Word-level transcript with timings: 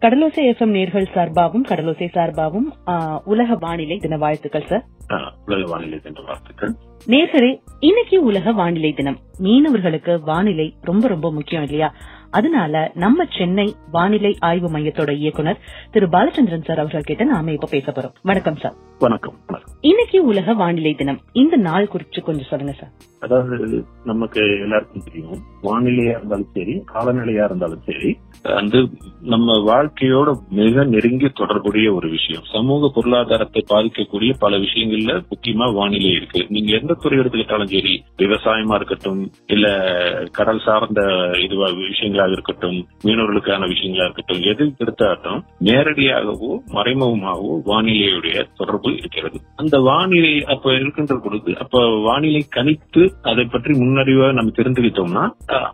கடலோசை 0.00 0.48
FM 0.48 0.74
நேர்கள் 0.74 1.06
சார்பாகவும் 1.14 1.64
கடலோசை 1.68 2.08
சார்பாகவும் 2.08 3.22
உலக 3.24 3.54
வானிலை 3.54 3.96
தின 3.96 4.16
வாழ்த்துக்கள் 4.16 4.66
சார் 4.66 4.84
உலக 5.46 5.70
வானிலை 5.70 6.00
என்ற 6.02 6.22
வாழ்த்துக்கள். 6.22 6.74
நேர்களே 7.06 7.60
இன்னைக்கு 7.80 8.22
உலக 8.22 8.52
வானிலை 8.52 8.92
தினம். 8.92 9.18
மீனவர்களுக்கு 9.42 10.20
வானிலை 10.20 10.74
ரொம்ப 10.80 11.08
ரொம்ப 11.08 11.32
முக்கியம் 11.32 11.62
இல்லையா? 11.62 11.94
அதனால 12.30 12.90
நம்ம 12.94 13.24
சென்னை 13.38 13.66
வானிலை 13.90 14.36
ஆய்வு 14.40 14.68
மையத்தோட 14.70 15.10
இயக்குனர் 15.16 15.62
திரு 15.90 16.06
பாலச்சந்திரன் 16.06 16.66
சார் 16.68 16.78
அவர்கள் 16.78 17.08
கிட்ட 17.10 17.24
நாம 17.24 17.52
இப்ப 17.52 17.68
பேச 17.70 17.92
போறோம். 17.92 18.14
வணக்கம் 18.22 18.56
சார். 18.56 18.76
வணக்கம் 18.98 19.36
இன்னைக்கு 19.80 20.18
உலக 20.24 20.54
வானிலை 20.54 20.94
தினம். 20.94 21.20
இந்த 21.32 21.56
நாள் 21.56 21.90
குறிச்சு 21.92 22.20
கொஞ்சம் 22.22 22.50
சொல்லுங்க 22.50 22.72
சார். 22.72 22.90
அதாவது 23.20 23.84
நமக்கு 24.04 24.40
எல்லாருக்கும் 24.60 25.06
தெரியும். 25.06 25.40
வானிலையா 25.62 26.14
இருந்தாலும் 26.16 26.50
சரி 26.54 26.74
காலநிலையா 26.94 27.44
இருந்தாலும் 27.44 27.86
சரி 27.86 28.10
வந்து 28.42 28.78
நம்ம 29.32 29.56
வாழ்க்கையோட 29.70 30.28
மிக 30.50 30.84
நெருங்கிய 30.84 31.30
தொடர்புடைய 31.34 31.92
ஒரு 31.92 32.08
விஷயம். 32.10 32.44
சமூக 32.52 32.90
பொருளாதாரத்தை 32.94 33.62
பாதிக்கக்கூடிய 33.70 34.30
பல 34.38 34.56
விஷயங்கள்ல 34.56 35.14
முக்கியமா 35.32 35.66
வானிலை 35.74 36.10
இருக்கு. 36.10 36.46
நீங்க 36.48 36.70
எந்த 36.78 36.94
துறை 36.94 37.18
எடுத்துக்கிட்டாலும் 37.18 37.72
சரி 37.74 37.94
விவசாயமா 38.18 38.74
இருக்கட்டும் 38.74 39.22
இல்ல 39.46 39.66
கடல் 40.32 40.62
சார்ந்த 40.64 41.02
இதுவா 41.42 41.68
விஷயங்களாக 42.20 42.36
இருக்கட்டும் 42.36 42.78
மீனவர்களுக்கான 43.06 43.68
விஷயங்களா 43.72 44.06
இருக்கட்டும் 44.06 44.42
எது 44.50 44.64
எடுத்தாலும் 44.82 45.40
நேரடியாகவோ 45.68 46.50
மறைமுகமாகவோ 46.76 47.54
வானிலையுடைய 47.70 48.36
தொடர்பு 48.58 48.90
இருக்கிறது. 48.96 49.38
அந்த 49.62 49.76
வானிலை 49.88 50.32
அப்ப 50.54 50.74
இருக்கின்ற 50.80 51.14
பொழுது 51.24 51.52
அப்ப 51.62 51.84
வானிலை 52.06 52.42
கணித்து 52.56 53.02
அதை 53.30 53.44
பற்றி 53.44 53.72
முன்னறிவாக 53.80 54.36
நம்ம 54.38 54.54
தெரிந்துக்கிட்டோம்னா 54.58 55.24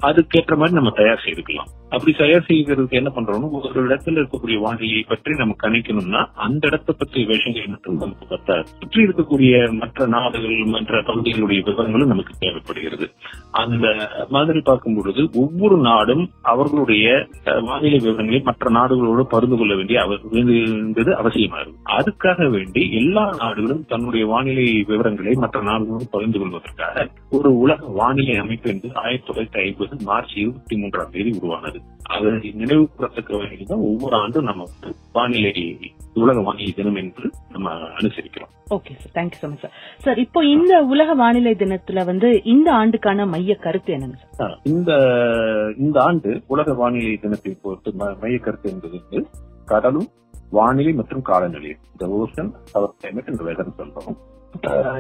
அதுக்கேற்ற 0.09 0.55
மாதிரி 0.61 0.79
நம்ம 0.79 0.93
தயார் 1.01 1.25
செய்துக்கலாம். 1.27 1.71
அப்படி 1.95 2.13
தயார் 2.21 2.49
செய்கிறதுக்கு 2.49 3.01
என்ன 3.01 3.11
பண்றோம்னா 3.17 3.51
ஒரு 3.59 3.83
இடத்துல 3.87 4.19
இருக்கக்கூடிய 4.21 4.57
வானிலையை 4.67 5.05
பற்றி 5.13 5.35
நம்ம 5.43 5.57
கணிக்கணும்னா 5.65 6.23
அந்த 6.47 6.63
இடத்தை 6.71 6.93
பற்றிய 6.99 7.25
விஷயங்கள் 7.33 7.73
மட்டும் 7.75 8.01
நமக்கு 8.05 8.27
பத்தாது. 8.33 8.67
சுற்றி 8.81 9.01
இருக்கக்கூடிய 9.07 9.53
மற்ற 9.83 10.07
நாடுகள் 10.17 10.57
மற்ற 10.75 11.03
பகுதிகளுடைய 11.09 11.61
விவரங்களும் 11.69 12.13
நமக்கு 12.15 12.33
தேவைப்படுகிறது. 12.45 13.07
அந்த 13.63 13.87
மாதிரி 14.35 14.61
பார்க்கும் 14.69 14.97
பொழுது 14.97 15.23
ஒவ்வொரு 15.43 15.77
நாடும் 15.89 16.25
அவர்களுடைய 16.43 17.07
வானிலை 17.61 17.99
விவரங்களை 17.99 18.41
மற்ற 18.41 18.71
நாடுகளோடு 18.71 19.27
பகிர்ந்து 19.27 19.57
கொள்ள 19.57 19.75
வேண்டிய 19.75 20.03
அவ- 20.03 20.21
வேண்டியது 20.31 21.13
அவசியமா 21.13 21.61
இருக்கும் 21.61 21.97
அதுக்காக 21.97 22.51
வேண்டி 22.51 22.93
எல்லா 22.93 23.37
நாடுகளும் 23.39 23.85
தன்னுடைய 23.89 24.27
வானிலை 24.27 24.85
விவரங்களை 24.87 25.35
மற்ற 25.35 25.63
நாடுகளோடு 25.63 26.07
பகிர்ந்து 26.11 26.39
கொள்வதற்காக 26.39 27.07
ஒரு 27.31 27.59
உலக 27.59 27.87
வானிலை 27.87 28.37
அமைப்பு 28.37 28.71
என்று 28.71 28.91
ஆயிரத்தி 28.95 29.33
தொள்ளாயிரத்தி 29.33 29.59
ஐம்பது 29.59 30.05
மார்ச் 30.05 30.37
இருபத்தி 30.37 30.77
மூன்றாம் 30.77 31.11
தேதி 31.11 31.39
உருவானது. 31.39 31.79
அதை 32.09 32.33
நினைவு 32.55 32.89
கூறத்தக்க 32.89 33.37
வகையில் 33.37 33.67
தான் 33.67 33.79
ஒவ்வொரு 33.79 34.17
ஆண்டும் 34.17 34.45
நம்ம 34.45 34.67
வானிலை 35.13 35.53
உலக 36.23 36.41
வானிலை 36.41 36.73
தினம் 36.73 36.97
என்று 36.97 37.27
நம்ம 37.51 37.73
அனுசரிக்கிறோம். 37.99 38.51
Okay 38.69 38.93
sir 39.01 39.13
thank you 39.17 39.39
so 39.41 39.49
much 39.49 39.63
sir 39.65 39.75
sir 39.99 40.19
இப்போ 40.19 40.41
இந்த 40.47 40.83
உலக 40.85 41.15
வானிலை 41.15 41.53
தினத்துல 41.55 42.05
வந்து 42.05 42.29
இந்த 42.45 42.69
ஆண்டுக்கான 42.73 43.27
மைய 43.27 43.55
கருத்து 43.57 43.93
என்னங்க 43.93 44.19
சார் 44.41 44.55
இந்த 44.65 44.91
இந்த 45.79 45.97
ஆண்டு 46.03 46.33
உலக 46.47 46.75
வானிலை 46.75 47.17
தினத்தை 47.17 47.53
பொறுத்து 47.63 47.93
மைய 48.23 48.39
கருத்து 48.39 48.71
என்பது 48.71 48.97
வந்து 49.03 49.21
கடலும் 49.65 50.09
வானிலை 50.51 50.93
மற்றும் 50.93 51.23
காலநிலை 51.23 51.71
இந்த 51.93 52.07
ஓஷன் 52.19 52.51
அவர் 52.73 52.97
கிளைமேட் 53.01 53.31
என்ற 53.33 53.45
வெதர் 53.45 53.79
சொல்றோம். 53.79 54.19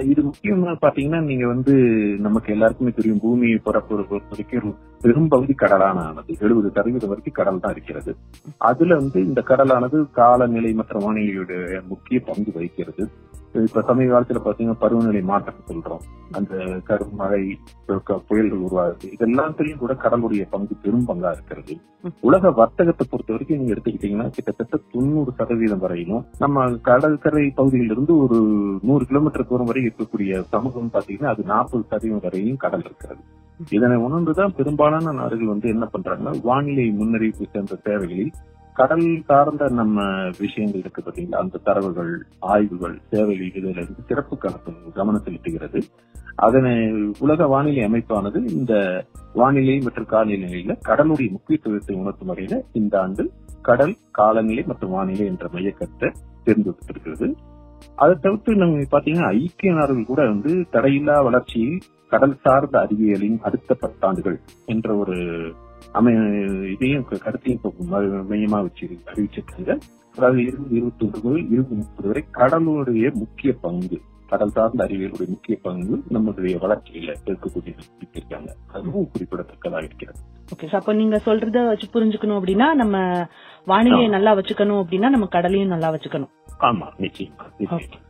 இது 0.08 0.22
முக்கியமா 0.22 0.76
பாத்தீங்கன்னா 0.82 1.22
நீங்க 1.22 1.46
வந்து 1.46 1.74
நமக்கு 2.18 2.52
எல்லாருக்குமே 2.52 2.90
தெரியும் 2.90 3.20
பூமியை 3.20 3.60
பொறுத்த 3.64 4.04
பொறுத்த 4.08 4.72
பெரும்பகுதி 5.02 5.54
கடலான 5.54 5.98
ஆனது 6.00 6.36
எழுபது 6.40 6.70
சதவீதம் 6.70 7.08
வரைக்கும் 7.08 7.32
கடல் 7.32 7.60
தான் 7.60 7.72
இருக்கிறது. 7.72 8.16
அதுல 8.58 8.94
வந்து 8.94 9.24
இந்த 9.24 9.42
கடலானது 9.46 10.10
காலநிலை 10.10 10.72
மற்ற 10.72 11.00
வானிலையுடைய 11.00 11.86
முக்கிய 11.86 12.20
பங்கு 12.20 12.52
வகிக்கிறது. 12.54 13.10
இப்ப 13.62 13.82
சமீப 13.82 14.20
காலத்துல 14.20 14.40
பாத்தீங்கன்னா 14.44 14.72
பருவநிலை 14.72 15.22
மாற்றம் 15.22 15.54
சொல்றோம். 15.68 15.98
அந்த 16.30 16.54
கருமழை 16.88 17.54
க- 18.04 18.20
புயல்கள் 18.28 18.60
உருவாகுது. 18.60 19.12
இது 19.12 19.34
எல்லாத்துலயும் 19.34 19.76
கூட 19.76 19.94
கடலுடைய 19.94 20.46
பங்கு 20.50 20.74
பெரும் 20.82 21.06
பங்கா 21.08 21.32
இருக்கிறது. 21.32 21.76
உலக 22.20 22.50
வர்த்தகத்தை 22.50 23.06
பொறுத்த 23.10 23.32
வரைக்கும் 23.32 23.58
நீங்க 23.58 23.74
எடுத்துக்கிட்டீங்கன்னா 23.74 24.30
கிட்டத்தட்ட 24.30 24.80
தொண்ணூறு 24.92 25.32
சதவீதம் 25.32 25.78
வரையிலும் 25.78 26.24
நம்ம 26.38 26.76
கடற்கரை 26.76 27.50
பகுதியிலிருந்து 27.50 28.16
ஒரு 28.16 28.36
நூறு 28.82 29.06
கிலோமீட்டர் 29.06 29.46
தூரம் 29.46 29.66
வரை 29.66 29.82
இருக்கக்கூடிய 29.86 30.40
சமூகம் 30.40 30.90
பாத்தீங்கன்னா 30.92 31.24
அது 31.24 31.42
நாற்பது 31.42 31.84
சதவீதம் 31.84 32.20
வரையும் 32.22 32.56
கடல் 32.56 32.82
இருக்கிறது. 32.84 33.20
இதனை 33.70 33.96
உணர்ந்துதான் 33.96 34.54
பெரும்பாலான 34.54 35.12
நாடுகள் 35.12 35.46
வந்து 35.46 35.68
என்ன 35.68 35.88
பண்றாங்கன்னா 35.92 36.40
வானிலை 36.42 36.94
முன்னறிவிப்பு 36.98 37.42
சேர்ந்த 37.52 37.78
தேவைகளில் 37.84 38.32
கடல் 38.76 39.06
சார்ந்த 39.26 39.68
நம்ம 39.72 39.98
விஷயங்கள் 40.38 40.82
இருக்கு 40.82 41.00
பார்த்தீங்களா 41.02 41.40
அந்த 41.42 41.60
தரவுகள் 41.66 42.12
ஆய்வுகள் 42.50 42.96
சேவைகள் 43.10 43.50
இதுல 43.50 43.72
இருந்து 43.74 44.06
சிறப்பு 44.08 44.34
கலப்பு 44.36 44.92
கவனம் 44.96 45.24
செலுத்துகிறது 45.26 45.80
அதனை 46.38 46.74
உலக 47.18 47.46
வானிலை 47.46 47.82
அமைப்பானது 47.86 48.38
இந்த 48.52 48.72
வானிலை 49.34 49.76
மற்றும் 49.80 50.10
காலநிலையில 50.10 50.74
கடலுடைய 50.88 51.28
முக்கியத்துவத்தை 51.32 51.94
உணர்த்தும் 51.96 52.30
வகையில 52.32 52.56
இந்த 52.72 52.94
ஆண்டு 53.00 53.24
கடல் 53.64 53.94
காலநிலை 54.12 54.64
மற்றும் 54.66 54.94
வானிலை 54.96 55.26
என்ற 55.26 55.46
மையக்கத்தை 55.52 56.10
தேர்ந்தெடுத்திருக்கிறது 56.46 57.28
அதை 57.98 58.14
தவிர்த்து 58.18 58.52
நம்ம 58.56 58.86
பாத்தீங்கன்னா 58.90 59.30
ஐக்கிய 59.38 59.72
நாடுகள் 59.72 60.10
கூட 60.10 60.22
வந்து 60.26 60.52
தடையில்லா 60.72 61.16
வளர்ச்சியில் 61.24 61.78
கடல் 62.12 62.40
சார்ந்த 62.42 62.76
அறிவியலின் 62.78 63.38
அடுத்த 63.42 63.76
பத்தாண்டுகள் 63.80 64.36
என்ற 64.66 64.88
ஒரு 64.96 65.16
இதையும் 66.72 67.06
கருத்தையும் 67.18 67.62
மையமா 68.30 68.62
வச்சு 68.62 68.84
அறிவிச்சிருக்காங்க. 69.06 69.70
அதாவது 70.14 70.42
இருபது 70.42 70.76
இருபத்தி 70.76 71.04
ஒன்று 71.04 71.20
முதல் 71.24 71.48
இருபது 71.50 71.74
முப்பது 71.74 72.08
வரை 72.08 72.24
கடலுடைய 72.32 73.14
முக்கிய 73.14 73.52
பங்கு 73.60 73.96
கடல் 74.28 74.50
சார்ந்த 74.50 74.84
அறிவியலுடைய 74.84 75.28
முக்கிய 75.28 75.58
பங்கு 75.62 76.02
நம்முடைய 76.08 76.58
வளர்ச்சியில 76.58 77.14
இருக்கக்கூடிய 77.26 77.72
இருக்காங்க 78.12 78.50
அதுவும் 78.72 79.10
குறிப்பிடத்தக்கதாக 79.12 79.84
இருக்கிறது. 79.84 80.18
ஓகே 80.48 80.76
அப்ப 80.76 80.92
நீங்க 80.92 81.16
சொல்றத 81.26 81.66
வச்சு 81.66 81.86
புரிஞ்சுக்கணும் 81.92 82.38
அப்படின்னா 82.40 82.74
நம்ம 82.74 82.96
வானிலையை 83.66 84.08
நல்லா 84.08 84.34
வச்சுக்கணும் 84.34 84.80
அப்படின்னா 84.82 85.08
நம்ம 85.08 85.26
கடலையும் 85.26 85.68
நல்லா 85.68 85.90
வச்சுக்கணும். 85.90 86.32
ஆமா 86.60 86.86
நிச்சயமா. 86.98 87.46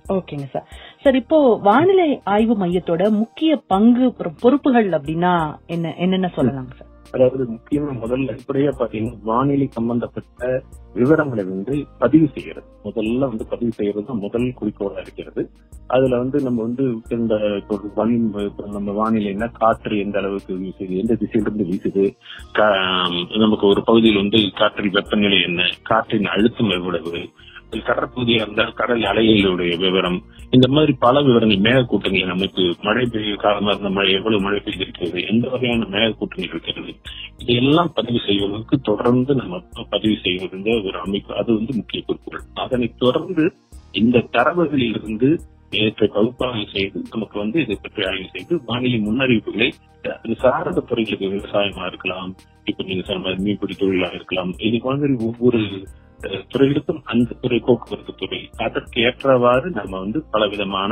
ஓகேங்க 0.09 0.47
சார் 0.47 0.67
சார் 1.05 1.15
இப்போ 1.15 1.39
வானிலை 1.63 2.21
ஆய்வு 2.25 2.57
மையத்தோட 2.57 3.11
முக்கிய 3.13 3.57
பங்கு 3.67 4.07
பொறு- 4.19 4.39
பொறுப்புகள் 4.41 4.91
அப்படின்னா 4.91 5.33
என்ன 5.67 5.95
என்னென்ன 5.97 6.31
சொல்லலாங்க 6.37 6.75
சார் 6.75 6.93
அதாவது 7.13 7.45
முக்கியமா 7.45 7.97
முதல்ல 8.03 8.31
அடிப்படையா 8.31 8.73
பாத்தீங்கன்னா 8.79 9.19
வானிலை 9.23 9.67
சம்பந்தப்பட்ட 9.67 10.63
விவரங்களை 10.95 11.45
வந்து 11.45 11.87
பதிவு 11.99 12.29
செய்யறது. 12.29 12.67
முதல்ல 12.85 13.19
வந்து 13.19 13.47
பதிவு 13.47 13.73
செய்யறது 13.73 14.07
தான் 14.07 14.19
முதல் 14.19 14.55
குறிக்கோளா 14.61 15.01
இருக்கிறது. 15.01 15.51
அதுல 15.87 16.19
வந்து 16.19 16.43
நம்ம 16.43 16.63
வந்து 16.63 16.95
இந்த 17.09 17.63
இப்போ 18.37 18.67
நம்ம 18.67 18.91
வானிலைன்னா 18.93 19.51
காற்று 19.53 19.99
எந்த 19.99 20.19
அளவுக்கு 20.19 20.55
வீசுது 20.55 20.97
எந்த 20.97 21.15
திசையிலிருந்து 21.15 21.65
வீசுது 21.65 22.17
கா- 22.55 23.39
நமக்கு 23.39 23.67
ஒரு 23.67 23.85
பகுதியில் 23.85 24.17
வந்து 24.17 24.51
காற்றின் 24.55 24.91
வெப்பநிலை 24.91 25.43
என்ன 25.43 25.63
காற்றின் 25.83 26.25
அழுத்தம் 26.25 26.71
எவ்வளவு 26.71 27.29
கடற்பகுதியா 27.73 28.41
இருந்தால் 28.43 28.73
கடல் 28.73 29.03
அலைகளுடைய 29.03 29.79
விவரம். 29.79 30.19
இந்த 30.51 30.69
மாதிரி 30.69 30.93
பல 30.99 31.23
விவரங்கள் 31.23 31.65
மேகக்கூட்டங்களின் 31.67 32.35
அமைப்பு 32.35 32.75
மழை 32.83 33.07
பெய்ய 33.07 33.37
காலமா 33.37 33.71
இருந்த 33.71 33.91
மழை 33.91 34.13
எவ்வளவு 34.13 34.43
மழை 34.43 34.61
பெய்திருக்கிறது 34.65 35.27
எந்த 35.27 35.49
வகையான 35.49 35.89
மேகக்கூட்டங்கள் 35.91 36.53
இருக்கிறது 36.55 36.95
இதையெல்லாம் 37.39 37.93
பதிவு 37.95 38.21
செய்வதற்கு 38.27 38.81
தொடர்ந்து 38.81 39.35
நம்ம 39.35 39.61
பதிவு 39.91 40.17
செய்வதென்ற 40.23 40.85
ஒரு 40.85 40.99
அமைப்பு 40.99 41.35
அது 41.37 41.55
வந்து 41.55 41.75
முக்கிய 41.75 42.03
குறிப்புகள். 42.03 42.45
அதனை 42.55 42.95
தொடர்ந்து 42.97 43.53
இந்த 43.93 44.25
தரவுகளில் 44.33 44.97
இருந்து 45.03 45.41
பகுப்பாய்வு 45.99 46.67
செய்து 46.73 47.03
நமக்கு 47.11 47.39
வந்து 47.39 47.61
இதை 47.61 47.79
பற்றி 47.83 48.03
ஆய்வு 48.07 48.29
செய்து 48.33 48.61
வானிலை 48.67 48.99
முன்னறிவிப்புகளை 49.01 49.69
அது 50.05 50.35
சார்ந்த 50.35 50.81
துறைகளுக்கு 50.81 51.27
விவசாயமா 51.27 51.87
இருக்கலாம் 51.87 52.37
இப்ப 52.65 52.83
நீங்க 52.83 53.03
சொன்ன 53.03 53.23
மாதிரி 53.23 53.43
மீன்பிடி 53.43 53.75
தொழிலா 53.79 54.15
இருக்கலாம் 54.15 54.53
இது 54.59 54.79
மாதிரி 54.85 55.15
ஒவ்வொரு 55.19 55.61
துறைகளுக்கும் 56.51 57.01
அந்த 57.07 57.37
துறை 57.41 57.59
போக்குவரத்து 57.61 58.13
துறை 58.17 58.39
அதற்கு 58.65 58.97
ஏற்றவாறு 59.03 59.69
நம்ம 59.75 59.99
வந்து 59.99 60.19
பல 60.31 60.43
விதமான 60.53 60.91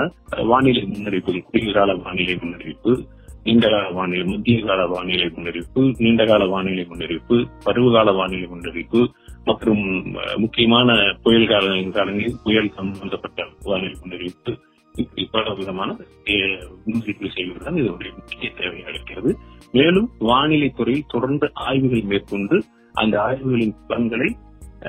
வானிலை 0.48 0.82
முன்னறிவிப்புகள் 0.88 1.46
குளிர்கால 1.48 1.92
வானிலை 2.02 2.36
முன்னறிவிப்பு 2.40 2.92
நீண்டகால 3.46 3.86
வானிலை 3.90 4.24
மத்திய 4.28 4.58
கால 4.62 4.82
வானிலை 4.92 5.26
முன்னறிவிப்பு 5.32 5.82
நீண்டகால 5.98 6.42
வானிலை 6.52 6.84
முன்னறிவிப்பு 6.90 7.36
பருவகால 7.64 8.12
வானிலை 8.12 8.46
முன்னறிவிப்பு 8.48 9.00
மற்றும் 9.46 9.82
முக்கியமான 10.38 10.90
புயல் 11.24 11.48
கால 11.48 11.64
காலங்களில் 11.90 12.38
புயல் 12.44 12.70
சம்பந்தப்பட்ட 12.76 13.40
வானிலை 13.66 13.96
முன்னறிவிப்பு 14.00 14.52
இப்படி 14.94 15.22
பல 15.32 15.52
விதமான 15.54 15.90
அஹ், 16.32 16.64
முன்னறிவிப்பு 16.84 17.28
செய்வதுதான் 17.34 17.78
இதனுடைய 17.80 18.10
முக்கிய 18.18 18.50
தேவையாக 18.58 18.92
இருக்கிறது 18.92 19.30
மேலும் 19.74 20.08
வானிலை 20.24 20.68
துறையில் 20.72 21.12
தொடர்ந்து 21.12 21.46
ஆய்வுகள் 21.64 22.08
மேற்கொண்டு 22.10 22.56
அந்த 22.94 23.14
ஆய்வுகளின் 23.24 23.76
பலன்களை 23.86 24.28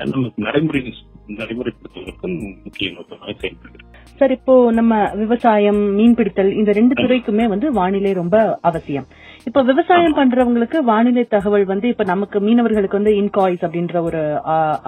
நமக்கு 0.04 0.42
நடைமுறை 0.42 0.94
நடைமுறைப்படுத்துவதற்கும் 1.26 2.36
முக்கிய 2.64 2.92
நோக்கமாக 2.92 3.32
செயல்படுகிறது. 3.38 3.84
சார் 4.16 4.30
இப்போ 4.30 4.72
நம்ம 4.72 5.12
விவசாயம் 5.14 5.98
மீன்பிடித்தல் 5.98 6.52
இந்த 6.52 6.72
ரெண்டு 6.72 6.94
துறைக்குமே 7.02 7.48
வந்து 7.48 7.72
வானிலை 7.72 8.12
ரொம்ப 8.12 8.58
அவசியம். 8.60 9.06
இப்ப 9.46 9.62
விவசாயம் 9.62 10.14
பண்றவங்களுக்கு 10.18 10.78
வானிலை 10.88 11.22
தகவல் 11.24 11.64
வந்து 11.64 11.86
இப்ப 11.88 12.04
நமக்கு 12.04 12.38
மீனவர்களுக்கு 12.40 12.98
வந்து 12.98 13.12
இன்காய்ஸ் 13.20 13.64
அப்படின்ற 13.66 13.96
ஒரு 14.02 14.20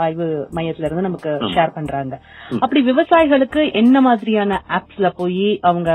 ஆய்வு 0.04 0.26
மையத்துல 0.56 0.86
இருந்து 0.86 1.04
நமக்கு. 1.06 1.32
ஷேர் 1.54 1.74
பண்றாங்க. 1.76 2.14
அப்படி 2.60 2.80
விவசாயிகளுக்கு 2.82 3.60
என்ன 3.72 4.00
மாதிரியான 4.00 4.58
ஆப்ஸ்ல 4.78 5.08
போய் 5.16 5.60
அவங்க 5.60 5.90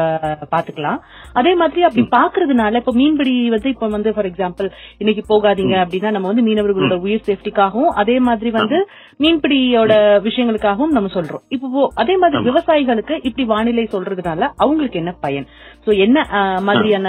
பாத்துக்கலாம்? 0.54 1.00
அதே 1.33 1.54
மாதிரி 1.56 1.83
அப்படி 1.83 2.06
பாக்குறதுனால 2.18 2.81
இப்ப 2.81 2.94
மீன்பிடி 2.94 3.33
வந்து 3.50 3.69
இப்ப 3.69 3.88
வந்து 3.88 4.13
ஃபார் 4.13 4.30
எக்ஸாம்பிள் 4.31 4.69
இன்னைக்கு 4.98 5.25
போகாதீங்க 5.33 5.75
அப்படின்னா 5.83 6.12
நம்ம 6.12 6.31
வந்து 6.31 6.45
மீனவர்களோட 6.50 6.98
உயிர் 7.00 7.27
சேஃப்டிக்காகவும் 7.27 7.92
அதே 8.04 8.19
மாதிரி 8.19 8.51
வந்து 8.51 8.80
மீன்பிடியோட 9.19 9.94
விஷயங்களுக்காகவும் 10.27 10.95
நம்ம 10.95 11.09
சொல்றோம். 11.18 11.44
இப்போ 11.50 11.68
அதே 12.04 12.18
மாதிரி. 12.18 12.39
விவசாயிகளுக்கு 12.50 13.16
இப்படி 13.24 13.44
வானிலை 13.45 13.88
சொல்றதுனால 13.92 14.42
அவங்களுக்கு 14.57 15.00
என்ன 15.00 15.12
பயன்? 15.19 15.45
சோ 15.86 15.92
என்ன 15.98 16.18
மாதிரியான 16.62 17.07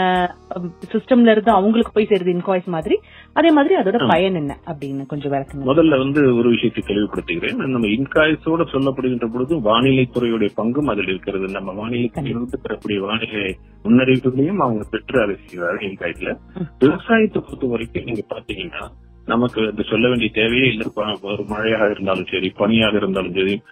சிஸ்டம்ல 0.93 1.33
இருந்து 1.35 1.44
அவங்களுக்கு 1.53 1.93
போய் 1.93 2.07
சேருது 2.11 2.33
இன்காய்ஸ் 2.35 2.67
மாதிரி. 2.67 2.99
அதே 3.33 3.51
மாதிரி 3.51 3.75
அதோட. 3.77 4.09
பயன் 4.09 4.35
என்ன 4.35 4.59
அப்படின்னு 4.67 5.07
கொஞ்சம் 5.07 5.33
விளக்குங்க. 5.33 5.65
முதல்ல 5.67 5.99
வந்து 5.99 6.37
ஒரு 6.37 6.49
விஷயத்தை 6.49 6.83
தெளிவுபடுத்துகிறேன். 6.87 7.55
நம்ம 7.55 7.87
இன்காய்ஸோட 7.87 8.65
சொல்லப்படுகின்ற 8.73 9.33
பொழுது 9.33 9.61
வானிலை 9.61 10.09
துறையுடைய 10.13 10.49
பங்கும் 10.57 10.91
அதில் 10.91 11.09
இருக்கிறது. 11.09 11.49
நம்ம 11.49 11.73
வானிலை 11.73 12.09
துறையிலிருந்து 12.09 12.61
பெறக்கூடிய 12.63 13.01
வானிலை 13.01 13.57
முன்னறிவிப்புகளையும் 13.85 14.57
அவங்க 14.57 14.85
பெற்று 14.91 15.23
அதை 15.23 15.37
செய்வார்கள் 15.45 15.89
இன்காய்ஸ்ல. 15.89 16.37
விவசாயத்தை 16.79 17.43
பொறுத்த 17.43 17.67
வரைக்கும் 17.67 18.05
நீங்க 18.05 18.23
பாத்தீங்கன்னா 18.35 18.89
நமக்கு 19.27 19.61
அது 19.73 19.85
சொல்ல 19.85 20.09
வேண்டிய 20.09 20.31
தேவையே 20.35 20.67
இல்லை. 20.67 20.87
ஒரு 21.23 21.45
மழையாக 21.49 21.91
இருந்தாலும் 21.91 22.27
சரி 22.31 22.49
பனியாக 22.57 22.97
இருந்தாலும் 22.97 23.33
சரி 23.33 23.63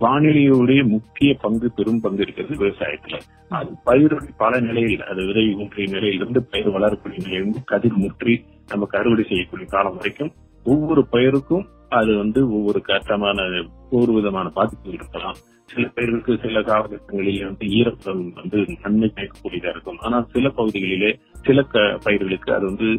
வானிலையுடைய 0.00 0.86
முக்கிய 0.88 1.36
பங்கு 1.40 1.72
பெரும் 1.72 2.00
பங்கு 2.00 2.22
இருக்கிறது 2.22 2.66
விவசாயத்துல. 2.66 3.20
அது 3.48 3.70
பயிருடைய 3.86 4.28
பல 4.36 4.60
நிலையில் 4.60 5.02
அது 5.02 5.26
விதை 5.26 5.54
ஊன்றிய 5.54 5.88
நிலையிலிருந்து 5.92 6.44
பயிர் 6.44 6.70
வளரக்கூடிய 6.70 7.18
நிலையிலிருந்து 7.18 7.64
கதிர் 7.64 7.92
முற்றி 7.92 8.44
நமக்கு 8.68 8.98
அறுவடை 8.98 9.24
செய்யக்கூடிய 9.28 9.68
காலம் 9.70 9.96
வரைக்கும் 9.96 10.32
ஒவ்வொரு 10.64 11.06
பயிருக்கும் 11.12 11.66
அது 11.88 12.16
வந்து 12.16 12.52
ஒவ்வொரு 12.52 12.80
கட்டமான 12.80 13.42
ஒவ்வொரு 13.90 14.12
விதமான 14.12 14.48
பாதிப்பு 14.48 14.90
இருக்கலாம். 14.90 15.34
சில 15.64 15.88
பயிர்களுக்கு 15.88 16.38
சில 16.42 16.60
காலகட்டங்களிலே 16.60 17.44
வந்து 17.44 17.66
ஈரப்பதம் 17.66 18.32
வந்து 18.32 18.66
நன்மை 18.82 19.12
கேட்கக்கூடியதா 19.14 19.68
இருக்கும். 19.68 19.98
ஆனால் 19.98 20.26
சில 20.32 20.48
பகுதிகளிலே 20.48 21.18
சில 21.42 21.62
க- 21.62 21.98
பயிர்களுக்கு 22.04 22.54
அது 22.54 22.64
வந்து 22.64 22.98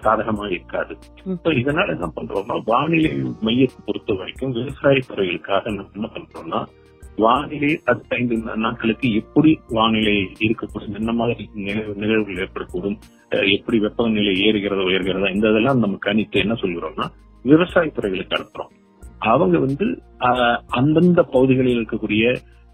சாதகமா 0.00 0.50
இருக்காது. 0.50 0.92
இப்ப 1.26 1.52
இதனால 1.52 1.88
என்ன 1.88 2.12
பண்றோம்னா 2.16 2.62
வானிலை 2.64 3.10
மையத்தை 3.42 3.78
பொறுத்த 3.84 4.12
வரைக்கும் 4.12 4.52
விவசாய 4.52 5.00
துறைகளுக்காக 5.08 5.64
நம்ம 5.70 5.90
என்ன 5.94 6.10
பண்றோம்னா 6.14 6.60
வானிலை 7.18 7.80
அடுத்த 7.84 8.16
ஐந்து 8.16 8.36
நாட்களுக்கு 8.56 9.14
எப்படி 9.14 9.50
வானிலை 9.68 10.14
இருக்கக்கூடும் 10.40 10.94
என்ன 10.94 11.12
மாதிரி 11.12 11.50
நிகழ்வு- 11.58 11.96
நிகழ்வுகள் 11.96 12.42
ஏற்படக்கூடும் 12.44 12.96
அஹ், 13.30 13.52
எப்படி 13.52 13.78
வெப்பநிலை 13.78 14.34
ஏறுகிறதா 14.40 14.84
உயர்கிறதா 14.86 15.34
இந்த 15.34 15.50
இதெல்லாம் 15.50 15.78
நம்ம 15.78 15.98
கணித்து 16.06 16.38
என்ன 16.38 16.54
சொல்கிறோம்னா 16.54 17.06
விவசாய 17.44 17.90
துறைகளுக்கு 17.90 18.36
அனுப்புறோம். 18.36 18.72
அவங்க 19.26 19.58
வந்து 19.58 19.86
அந்தந்த 20.70 21.22
பகுதிகளில் 21.24 21.78
இருக்கக்கூடிய 21.78 22.24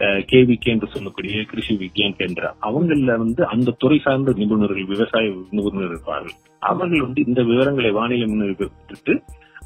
கேவிகே 0.00 0.70
என்று 0.75 0.87
சொல்லக்கூடிய 0.87 1.44
கிருஷி 1.50 1.75
விக்யான் 1.82 2.19
கேந்திரா 2.19 2.50
அவங்கள 2.62 3.16
வந்து 3.16 3.46
அந்த 3.46 3.75
துறை 3.78 3.98
சார்ந்த 3.98 4.32
நிபுணர்கள் 4.32 4.90
விவசாய 4.93 5.31
நிபுணர்கள் 5.50 5.88
இருப்பார்கள். 5.88 6.37
அவர்கள் 6.62 7.00
வந்து 7.00 7.25
இந்த 7.26 7.43
விவரங்களை 7.43 7.90
வானிலை 7.90 8.26
முன்னெடுத்து 8.32 9.14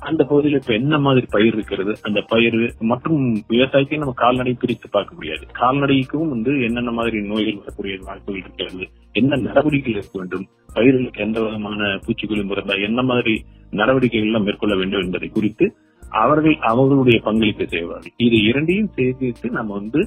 அந்த 0.00 0.24
பகுதியில் 0.24 0.58
இப்ப 0.58 0.72
என்ன 0.72 0.98
மாதிரி 0.98 1.26
பயிர் 1.30 1.54
இருக்கிறது 1.54 1.96
அந்த 2.02 2.20
பயிர் 2.20 2.74
மற்றும் 2.80 3.24
விவசாயத்தையும் 3.48 3.98
நம்ம 3.98 4.14
கால்நடை 4.16 4.56
பிரித்து 4.60 4.88
பார்க்க 4.90 5.14
முடியாது. 5.14 5.46
கால்நடைக்கும் 5.60 6.28
வந்து 6.28 6.60
என்னென்ன 6.60 6.90
மாதிரி 6.90 7.20
நோய்கள் 7.22 7.58
வரக்கூடிய 7.58 7.98
வாய்ப்புகள் 8.04 8.42
இருக்கிறது 8.42 8.88
என்ன 9.12 9.36
நடவடிக்கைகள் 9.36 10.00
இருக்க 10.00 10.18
வேண்டும் 10.18 10.46
பயிர்களுக்கு 10.74 11.20
எந்த 11.20 11.40
விதமான 11.40 11.98
பூச்சிக்கொல்லி 12.06 12.56
இருந்தால் 12.56 12.86
என்ன 12.88 13.02
மாதிரி 13.02 13.44
நடவடிக்கைகள் 13.70 14.28
எல்லாம் 14.28 14.42
மேற்கொள்ள 14.42 14.74
வேண்டும் 14.76 15.00
என்பதை 15.00 15.28
குறித்து 15.28 15.66
அவர்கள் 16.10 16.56
அவர்களுடைய 16.70 17.20
பங்களிப்பை 17.20 17.66
செய்வார்கள். 17.66 18.12
இது 18.16 18.36
இரண்டையும் 18.42 18.92
சேர்த்து 18.96 19.50
நம்ம 19.50 19.74
வந்து 19.74 20.02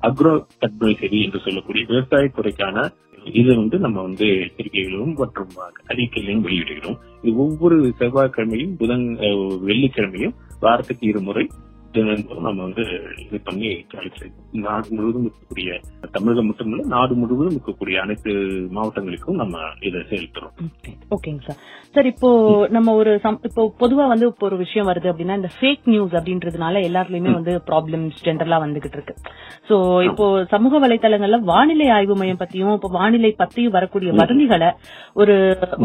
அக்ரோ 0.00 0.32
அட்வைசரி 0.66 1.18
என்று 1.24 1.40
சொல்லக்கூடிய 1.44 1.84
விவசாய 1.88 2.30
துறைக்கான 2.36 2.88
இது 3.24 3.56
வந்து 3.56 3.78
நம்ம 3.78 4.02
வந்து 4.02 4.26
எச்சரிக்கைகளும் 4.44 5.14
மற்றும் 5.14 5.48
அறிக்கைகளையும் 5.86 6.44
வெளியிடுகிறோம். 6.46 6.98
இது 7.22 7.36
ஒவ்வொரு 7.36 7.94
செவ்வாய்க்கிழமையும் 7.98 8.76
புதன் 8.76 9.06
வெள்ளிக்கிழமையும் 9.68 10.34
வாரத்துக்கு 10.60 11.06
இருமுறை 11.06 11.50
நம்ம 11.94 12.62
வந்து 12.62 12.82
இது 13.22 13.38
பண்ணி 13.46 13.68
நாடு 14.64 14.88
முழுவதும் 14.90 15.24
இருக்கக்கூடிய 15.24 15.70
தமிழகம் 16.14 16.48
மட்டுமல்ல 16.48 16.84
நாடு 16.92 17.12
முழுவதும் 17.14 17.54
இருக்கக்கூடிய 17.54 17.96
அனைத்து 18.02 18.32
மாவட்டங்களுக்கும் 18.76 19.40
நம்ம 19.40 19.56
இதை 19.88 20.00
செயல்படுறோம் 20.10 20.54
ஓகேங்க 21.16 21.42
சார் 21.46 21.60
சார் 21.94 22.08
இப்போ 22.10 22.30
நம்ம 22.68 22.94
ஒரு 22.94 23.12
இப்போ 23.48 23.62
பொதுவா 23.80 24.04
வந்து 24.06 24.26
இப்போ 24.30 24.46
ஒரு 24.48 24.56
விஷயம் 24.62 24.88
வருது 24.90 25.10
அப்படின்னா 25.12 25.38
இந்த 25.40 25.50
ஃபேக் 25.54 25.88
நியூஸ் 25.92 26.16
அப்படின்றதுனால 26.18 26.82
எல்லாருலயுமே 26.88 27.32
வந்து 27.32 27.54
ப்ராப்ளம்ஸ் 27.70 28.18
ஜென்ரலா 28.26 28.58
வந்துகிட்டு 28.64 28.98
இருக்கு. 28.98 29.14
சோ 29.68 29.76
இப்போ 30.08 30.24
சமூக 30.52 30.78
வலைத்தளங்கள்ல 30.84 31.40
வானிலை 31.50 31.88
ஆய்வு 31.96 32.16
மையம் 32.20 32.40
பத்தியும் 32.42 32.76
இப்போ 32.78 32.90
வானிலை 32.98 33.32
பத்தியும் 33.40 33.76
வரக்கூடிய 33.78 34.12
வதந்திகளை 34.20 34.70
ஒரு 35.16 35.36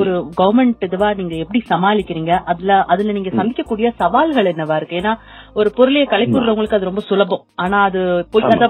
ஒரு 0.02 0.12
கவர்மெண்ட் 0.40 0.86
இதுவா 0.90 1.10
நீங்க 1.20 1.36
எப்படி 1.44 1.62
சமாளிக்கிறீங்க? 1.72 2.34
அதுல 2.52 2.72
அதுல 2.94 3.16
நீங்க 3.18 3.34
சந்திக்கக்கூடிய 3.40 3.88
சவால்கள் 4.02 4.52
என்னவா 4.54 4.78
இருக்கு? 4.80 5.00
ஏன்னா 5.02 5.16
ஒரு 5.56 5.70
பொருளைய 5.94 6.12
கலைப்புறவங்களுக்கு 6.12 6.78
அது 6.78 6.90
ரொம்ப 6.90 7.02
சுலபம். 7.02 7.44
ஆனா 7.56 7.84
அது 7.84 8.26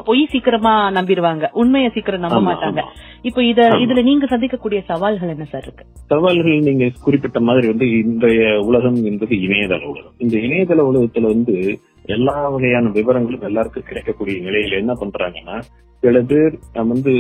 பொய் 0.05 0.27
சீக்கிரமா 0.31 0.73
நம்பிடுவாங்க. 0.91 1.45
உண்மையை 1.51 1.89
சீக்கிரம் 1.93 2.19
நம்ப 2.19 2.39
மாட்டாங்க. 2.47 2.81
இப்போ 3.21 3.43
இத. 3.43 3.61
இதுல 3.83 4.03
நீங்க 4.03 4.25
சந்திக்கக்கூடிய 4.25 4.79
சவால்கள் 4.85 5.29
என்ன 5.29 5.43
சார் 5.43 5.61
இருக்கு? 5.61 5.85
சவால்கள் 6.07 6.57
நீங்க 6.59 6.89
குறிப்பிட்ட 7.03 7.39
மாதிரி 7.39 7.67
வந்து 7.67 7.87
இன்றைய 7.99 8.59
உலகம் 8.59 8.99
என்பது 9.03 9.35
இணையதள 9.35 9.83
உலகம். 9.85 10.13
இந்த 10.17 10.37
இணையதள 10.37 10.81
உலகத்துல 10.91 11.21
வந்து 11.21 11.55
எல்லா 12.05 12.49
வகையான 12.49 12.89
விவரங்களும் 12.89 13.47
எல்லாருக்கும் 13.49 13.87
கிடைக்கக்கூடிய 13.87 14.37
நிலையில 14.41 14.77
என்ன 14.77 14.93
பண்றாங்கன்னா 14.93 15.57
சில 16.03 16.21
பேர் 16.21 16.55
வந்து 16.73 17.11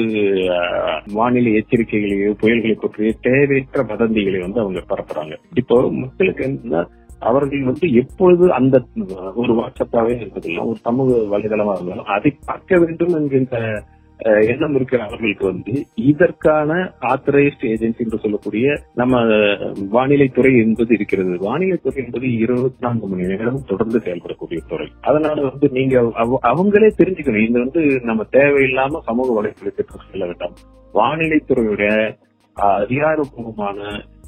வானிலை 1.13 1.51
எச்சரிக்கைகளையோ 1.53 2.31
புயல்களை 2.41 2.75
பற்றிய 2.79 3.11
தேவையற்ற 3.21 3.83
வதந்திகளை 3.83 4.39
வந்து 4.39 4.59
அவங்க 4.59 4.81
பரப்புறாங்க. 4.89 5.35
இப்போ 5.55 5.91
மக்களுக்கு 5.91 6.43
என்னன்னா 6.47 6.81
அவர்கள் 7.29 7.63
வந்து 7.71 7.87
எப்பொழுது 7.93 8.45
அந்த 8.59 8.75
ஒரு 9.41 9.53
வாட்ஸ்அப்பாவே 9.59 10.13
இருந்ததில்லை 10.19 10.61
ஒரு 10.69 10.79
சமூக 10.87 11.09
வலைதளமா 11.33 11.75
இருந்தாலும் 11.75 12.11
அதை 12.17 12.31
பார்க்க 12.45 12.79
வேண்டும் 12.79 13.15
என்கின்ற 13.19 13.57
எண்ணம் 14.49 14.75
இருக்கிற 14.75 14.99
அவர்களுக்கு 15.03 15.45
வந்து 15.45 15.73
இதற்கான 15.95 16.73
ஆத்தரைஸ்ட் 17.01 17.63
ஏஜென்சி 17.71 18.01
என்று 18.03 18.17
சொல்லக்கூடிய 18.17 18.65
நம்ம 18.93 19.21
வானிலை 19.95 20.27
துறை 20.27 20.51
என்பது 20.57 20.91
இருக்கிறது. 20.93 21.33
வானிலை 21.39 21.77
துறை 21.83 22.03
என்பது 22.05 22.27
இருபத்தி 22.37 22.79
நான்கு 22.79 23.07
மணி 23.07 23.25
நேரம் 23.27 23.59
தொடர்ந்து 23.67 24.01
செயல்படக்கூடிய 24.05 24.59
துறை. 24.67 24.87
அதனால 25.01 25.41
வந்து 25.49 25.69
நீங்க 25.77 25.95
அவங்களே 26.53 26.89
தெரிஞ்சுக்கணும். 26.99 27.47
இது 27.47 27.59
வந்து 27.65 27.81
நம்ம 28.03 28.25
தேவையில்லாம 28.31 29.01
சமூக 29.09 29.29
வலைத்தளத்திற்கு 29.37 29.97
செல்ல 30.11 30.25
வேண்டாம். 30.25 30.55
வானிலை 30.91 31.39
துறையுடைய 31.47 31.93
அதிகாரப்பூர்வமான 32.53 33.79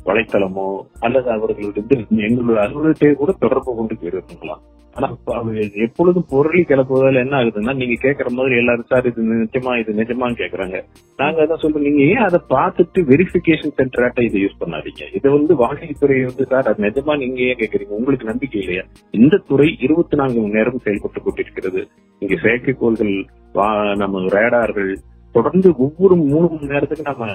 வலைத்தளமோ 0.06 0.68
அல்லது 1.00 1.32
அவர்களுடைய 1.32 1.84
எங்களுடைய 2.22 2.64
அலுவலகத்தை 2.64 3.14
கூட 3.16 3.32
தொடர்பு 3.40 3.76
கொண்டு 3.76 3.96
போயிருக்கலாம் 3.96 4.64
ஆனா 4.96 5.08
அவங்க 5.34 5.54
எப்பொழுதும் 5.76 6.26
பொருளி 6.30 6.62
கிளப்புவதால் 6.62 7.20
என்ன 7.20 7.38
ஆகுதுன்னா 7.38 7.74
நீங்க 7.74 7.96
கேக்குற 8.02 8.30
மாதிரி 8.30 8.56
எல்லாரும் 8.56 8.86
சார் 8.86 9.08
இது 9.08 9.22
நிஜமா 9.32 9.80
இது 9.80 9.94
நிஜமான்னு 9.94 10.40
கேக்குறாங்க 10.40 10.78
நாங்க 11.20 11.42
அதான் 11.44 11.62
சொல்றோம் 11.62 11.80
நீங்க 11.80 12.02
ஏன் 12.12 12.24
அதை 12.24 12.40
பார்த்துட்டு 12.50 13.00
வெரிஃபிகேஷன் 13.04 13.76
சென்டராட்ட 13.78 14.22
இதை 14.22 14.44
யூஸ் 14.44 14.62
பண்ணாதீங்க? 14.62 15.04
இதை 15.14 15.32
வந்து 15.32 15.56
வானிலை 15.56 15.96
துறை 16.00 16.24
வந்து 16.24 16.46
சார் 16.46 16.68
அது 16.68 16.84
நிஜமா 16.84 17.18
நீங்க 17.18 17.42
ஏன் 17.42 17.58
கேக்குறீங்க 17.58 17.90
உங்களுக்கு 17.90 18.26
நம்பிக்கை 18.26 18.62
இல்லையா? 18.62 18.84
இந்த 19.14 19.42
துறை 19.48 19.78
இருபத்தி 19.80 20.16
நான்கு 20.16 20.40
மணி 20.40 20.54
நேரம் 20.54 20.80
செயல்பட்டு 20.80 21.22
கொண்டிருக்கிறது. 21.22 21.84
இங்க 22.22 22.36
செயற்கைக்கோள்கள் 22.36 23.14
வா- 23.56 23.96
நம்ம 23.96 24.20
ரேடார்கள் 24.30 24.94
தொடர்ந்து 25.36 25.74
ஒவ்வொரு 25.78 26.16
மூணு 26.24 26.50
மணி 26.52 26.68
நேரத்துக்கு 26.68 27.04
நம்ம 27.04 27.26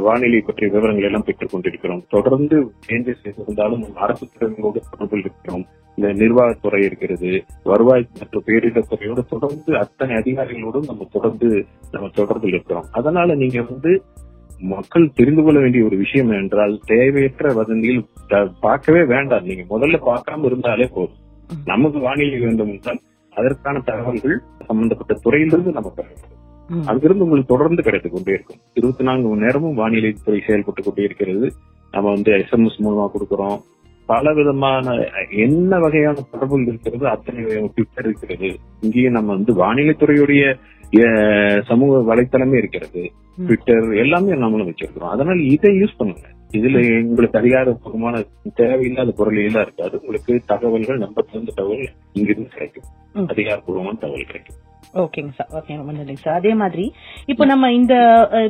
வானிலை 0.00 0.40
பற்றிய 0.40 0.72
விவரங்கள் 0.72 1.04
எல்லாம் 1.04 1.22
பெற்றுக் 1.22 1.48
கொண்டிருக்கிறோம். 1.52 2.04
தொடர்ந்து 2.08 2.72
சேஞ்சஸ் 2.88 3.28
இருந்தாலும் 3.36 3.84
அரசு 3.94 4.26
துறைகளோடு 4.26 4.80
தொடர்பில் 4.92 5.18
இருக்கிறோம். 5.18 5.64
இந்த 5.96 6.12
நிர்வாகத்துறை 6.12 6.84
இருக்கிறது 6.84 7.44
வருவாய் 7.64 8.08
மற்றும் 8.18 8.42
பேரிடர் 8.46 8.88
துறையோடு 8.88 9.24
தொடர்ந்து 9.24 9.78
அத்தனை 9.78 10.14
அதிகாரிகளோடும் 10.16 10.86
நம்ம 10.86 11.06
தொடர்ந்து 11.12 11.66
நம்ம 11.90 12.08
தொடர்பில் 12.16 12.46
இருக்கிறோம். 12.46 12.84
அதனால 12.92 13.34
நீங்க 13.34 13.62
வந்து 13.62 14.02
மக்கள் 14.58 15.12
தெரிந்து 15.14 15.42
கொள்ள 15.42 15.60
வேண்டிய 15.60 15.84
ஒரு 15.84 15.96
விஷயம் 15.96 16.30
என்றால் 16.30 16.80
தேவையற்ற 16.86 17.52
வதந்தியில் 17.52 18.06
பார்க்கவே 18.60 19.04
வேண்டாம். 19.04 19.44
நீங்க 19.44 19.78
முதல்ல 19.78 20.00
பார்க்காம 20.06 20.44
இருந்தாலே 20.44 20.86
போதும். 20.86 21.20
நமக்கு 21.64 21.98
வானிலை 21.98 22.38
வேண்டும் 22.38 22.68
என்றால் 22.68 23.00
அதற்கான 23.34 23.80
தகவல்கள் 23.80 24.42
சம்பந்தப்பட்ட 24.66 25.14
துறையிலிருந்து 25.14 25.72
நம்ம 25.72 25.92
பெற 25.96 26.08
வேண்டும். 26.08 26.40
அங்கிருந்து 26.86 27.24
உங்களுக்கு 27.24 27.56
தொடர்ந்து 27.56 27.82
கிடைத்துக் 27.82 28.12
கொண்டே 28.12 28.32
இருக்கும். 28.32 28.56
இருபத்தி 28.74 29.04
நான்கு 29.04 29.28
மணி 29.28 29.40
நேரமும் 29.40 29.74
வானிலை 29.74 30.14
துறை 30.24 30.42
செயல்பட்டு 30.46 30.82
கொண்டே 30.82 31.02
இருக்கிறது. 31.02 31.52
நம்ம 31.90 32.12
வந்து 32.12 32.32
எஸ்எம்எஸ் 32.32 32.80
மூலமா 32.84 33.10
கொடுக்கிறோம். 33.14 33.60
பல 34.06 34.34
விதமான 34.34 35.08
என்ன 35.30 35.78
வகையான 35.78 36.20
தொடர்புகள் 36.30 36.66
இருக்கிறது 36.66 37.08
அத்தனை 37.08 37.44
ட்விட்டர் 37.44 38.06
இருக்கிறது. 38.06 38.58
இங்கேயும் 38.80 39.12
நம்ம 39.12 39.32
வந்து 39.32 39.54
வானிலை 39.54 39.96
துறையுடைய 39.98 40.56
சமூக 41.62 42.14
வலைத்தளமே 42.14 42.56
இருக்கிறது. 42.56 43.10
ட்விட்டர் 43.36 43.94
எல்லாமே 43.94 44.36
நம்மளும் 44.36 44.70
வச்சிருக்கிறோம். 44.70 45.10
அதனால 45.14 45.42
இதை 45.42 45.74
யூஸ் 45.74 45.96
பண்ணுங்க. 45.96 46.28
இதுல 46.52 47.02
உங்களுக்கு 47.02 47.38
அதிகாரப்பூர்வமான 47.38 48.24
தேவையில்லாத 48.54 49.10
பொருள் 49.10 49.44
எல்லாம் 49.44 49.62
இருக்காது. 49.62 49.98
உங்களுக்கு 50.00 50.40
தகவல்கள் 50.46 50.98
நம்ப 50.98 51.22
தகுந்த 51.22 51.52
தகவல் 51.54 51.88
இங்கிருந்து 52.12 52.48
கிடைக்கும். 52.48 52.84
அதிகாரப்பூர்வமான 53.14 53.98
தகவல் 53.98 54.26
கிடைக்கும். 54.26 54.56
ஓகேங்க 55.02 55.32
சார் 55.32 55.50
ஓகே 55.58 55.76
ரொம்ப 55.76 55.92
நன்றிங்க 55.92 56.22
சார் 56.22 56.38
அதே 56.38 56.52
மாதிரி 56.54 56.84
இப்போ 57.28 57.44
நம்ம 57.44 57.70
இந்த 57.72 57.94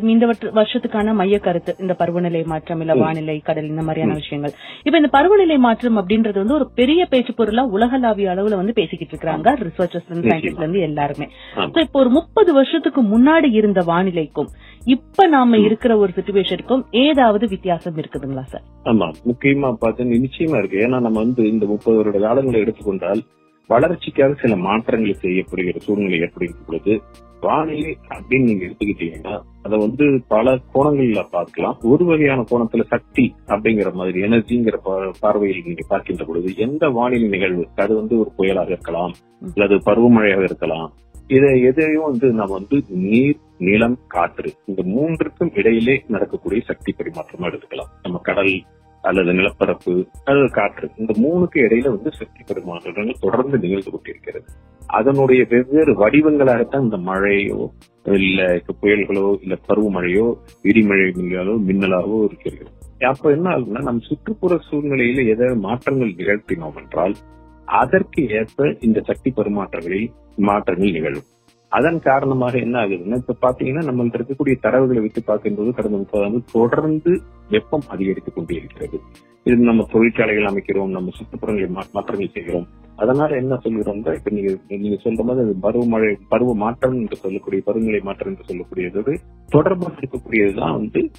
இந்த 0.08 0.24
வருஷத்துக்கான 0.56 1.14
மைய 1.14 1.38
கருத்து 1.38 1.72
இந்த 1.78 1.94
பருவநிலை 1.94 2.42
மாற்றம் 2.46 2.80
இல்ல 2.80 2.94
வானிலை 3.02 3.36
கடல் 3.40 3.68
இந்த 3.68 3.82
மாதிரியான 3.82 4.16
விஷயங்கள். 4.20 4.54
இப்போ 4.84 4.96
இந்த 4.96 5.10
பருவநிலை 5.12 5.58
மாற்றம் 5.58 5.98
அப்படின்றது 6.00 6.38
வந்து 6.42 6.54
ஒரு 6.54 6.66
பெரிய 6.74 7.06
பேச்சு 7.06 7.32
பொருளா 7.32 7.64
உலகளாவிய 7.74 8.32
அளவுல 8.32 8.60
வந்து 8.60 8.72
பேசிக்கிட்டு 8.72 9.14
இருக்காங்க 9.14 9.48
நிச்சயமா. 9.60 9.88
சயின்டிஸ்ட்ல 10.24 10.64
இருந்து 10.64 10.86
எல்லாருமே. 10.88 11.28
இப்போ 11.84 12.00
ஒரு 12.00 12.10
முப்பது 12.10 12.50
வருஷத்துக்கு 12.54 13.02
முன்னாடி 13.12 13.50
இருந்த 13.52 13.80
வானிலைக்கும் 13.86 14.50
இப்ப 14.88 15.26
நாம 15.28 15.58
இருக்கிற 15.60 15.92
ஒரு 15.98 16.12
சுச்சுவேஷனுக்கும் 16.16 16.84
ஏதாவது 17.04 17.44
வித்தியாசம் 17.48 17.98
இருக்குதுங்களா 17.98 18.44
சார் 18.46 18.64
ஆமா. 18.86 19.08
முக்கியமா 19.30 19.70
பார்த்தீங்கன்னா 19.82 20.24
நிச்சயமா 20.24 20.58
இருக்கு. 20.58 20.82
ஏன்னா 20.86 20.98
நம்ம 21.00 21.18
வந்து 21.18 21.44
இந்த 21.48 21.64
முப்பது 21.66 21.96
வருட 21.96 22.18
காலங்களை 22.18 22.60
எடுத்துக்கொண்டால் 22.60 23.22
வளர்ச்சிக்காக 23.70 24.34
சில 24.40 24.56
மாற்றங்கள் 24.66 25.22
செய்யப்படுகிற 25.24 25.76
சூழ்நிலை 25.86 26.18
ஏற்படுகிற 26.24 26.58
பொழுது 26.66 26.94
வானிலை 27.44 27.92
அப்படின்னு 28.14 28.48
நீங்க 28.48 28.64
எடுத்துக்கிட்டீங்கன்னா 28.66 29.34
அதை 29.62 29.76
வந்து 29.78 30.04
பல 30.34 30.54
கோணங்கள்ல 30.74 31.22
பார்க்கலாம். 31.36 31.76
ஒரு 31.92 32.04
வகையான 32.04 32.40
கோணத்துல 32.50 32.84
சக்தி 32.92 33.24
அப்படிங்கிற 33.46 33.90
மாதிரி 33.92 34.18
எனர்ஜிங்கிற 34.28 34.76
பார்வையில் 35.20 35.64
நீங்க 35.66 35.84
பார்க்கின்ற 35.88 36.24
பொழுது 36.24 36.50
எந்த 36.66 36.88
வானிலை 36.98 37.28
நிகழ்வு? 37.28 37.64
அது 37.84 37.92
வந்து 38.00 38.14
ஒரு 38.22 38.32
புயலாக 38.38 38.70
இருக்கலாம் 38.74 39.14
அல்லது 39.54 39.76
பருவமழையாக 39.88 40.44
இருக்கலாம். 40.50 40.88
இதை 41.36 41.50
எதையும் 41.62 42.08
வந்து 42.10 42.28
நம்ம 42.38 42.52
வந்து 42.58 42.76
நீர் 43.06 43.40
நிலம் 43.58 43.98
காற்று 44.14 44.50
இந்த 44.70 44.82
மூன்றுக்கும் 44.94 45.52
இடையிலே 45.60 45.96
நடக்கக்கூடிய 46.14 46.62
சக்தி 46.70 46.90
பரிமாற்றமா 46.98 47.48
எடுத்துக்கலாம். 47.50 47.92
நம்ம 48.02 48.20
கடல் 48.28 48.54
அல்லது 49.02 49.32
நிலப்பரப்பு 49.32 49.94
அல்லது 50.24 50.50
காற்று 50.50 50.90
இந்த 50.96 51.12
மூணுக்கு 51.22 51.58
இடையில 51.58 51.92
வந்து 51.94 52.10
சக்தி 52.12 52.42
பரிமாற்றங்கள் 52.48 53.20
தொடர்ந்து 53.20 53.58
நிகழ்ந்து 53.58 53.90
கொண்டிருக்கிறது. 53.90 54.46
அதனுடைய 54.98 55.46
வெவ்வேறு 55.48 55.92
வடிவங்களாகத்தான் 56.02 56.86
இந்த 56.86 56.98
மழையோ 57.10 57.60
இல்ல 58.18 58.60
புயல்களோ 58.82 59.26
இல்ல 59.42 59.54
பருவமழையோ 59.68 60.26
இடிமழை 60.62 61.06
மின்னலோ 61.18 61.54
மின்னலாகவோ 61.68 62.20
இருக்கிறது. 62.24 62.70
அப்ப 63.10 63.30
என்ன 63.30 63.46
ஆகுதுன்னா 63.50 63.82
நம் 63.82 64.00
சுற்றுப்புற 64.00 64.58
சூழ்நிலையில 64.70 65.24
ஏதாவது 65.26 65.58
மாற்றங்கள் 65.58 66.16
நிகழ்த்தினோம் 66.20 66.76
என்றால் 66.76 67.14
அதற்கு 67.64 68.22
ஏற்ப 68.28 68.76
இந்த 68.80 69.00
சக்தி 69.00 69.32
பரிமாற்றங்களில் 69.36 70.08
மாற்றங்கள் 70.36 70.90
நிகழும். 70.90 71.28
அதன் 71.72 72.00
காரணமாக 72.00 72.58
என்ன 72.58 72.80
ஆகுதுன்னா 72.80 73.16
இப்ப 73.16 73.36
பாத்தீங்கன்னா 73.42 73.84
நம்மள்ட்ட 73.88 74.20
இருக்கக்கூடிய 74.20 74.54
தரவுகளை 74.62 75.00
வைத்து 75.00 75.22
பார்க்கும்போது 75.24 75.74
கடந்த 75.74 75.96
முப்பது 75.96 76.24
ஆண்டு 76.24 76.42
தொடர்ந்து 76.52 77.20
வெப்பம் 77.50 77.82
அதிகரித்துக் 77.88 78.34
கொண்டே 78.34 78.54
இருக்கிறது. 78.54 79.00
இது 79.44 79.56
நம்ம 79.56 79.86
தொழிற்சாலைகள் 79.92 80.44
அமைக்கிறோம் 80.44 80.88
நம்ம 80.88 81.10
சுற்றுப்புறங்களை 81.10 81.70
மா- 81.70 81.90
மாற்றங்கள் 81.92 82.30
செய்கிறோம். 82.32 82.66
அதனால 82.96 83.36
என்ன 83.36 83.56
சொல்கிறோம் 83.56 83.96
இப்ப 83.96 84.30
நீங்க 84.30 84.56
நீங்க 84.68 85.02
சொல்ற 85.02 85.24
மாதிரி 85.24 85.48
அது 85.48 85.54
பருவமழை 85.62 86.18
பருவ 86.28 86.54
மாற்றம் 86.54 86.94
என்று 86.94 87.16
சொல்லக்கூடிய 87.16 87.62
பருவநிலை 87.64 88.00
மாற்றம் 88.00 88.36
என்று 88.36 88.54
சொல்லக்கூடியது 88.54 89.16
தொடர்பாக 89.48 89.92
இருக்கக்கூடியதுதான் 90.00 90.72
வந்து 90.72 91.10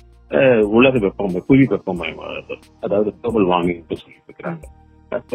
உலக 0.69 1.00
வெப்பம் 1.00 1.43
புவி 1.48 1.65
வெப்பமயமாதல் 1.65 2.62
அதாவது 2.81 3.13
குளோபல் 3.22 3.45
வார்மிங் 3.45 3.75
என்று 3.75 3.98
சொல்லிட்டு 3.98 4.31
இருக்கிறாங்க. 4.31 4.62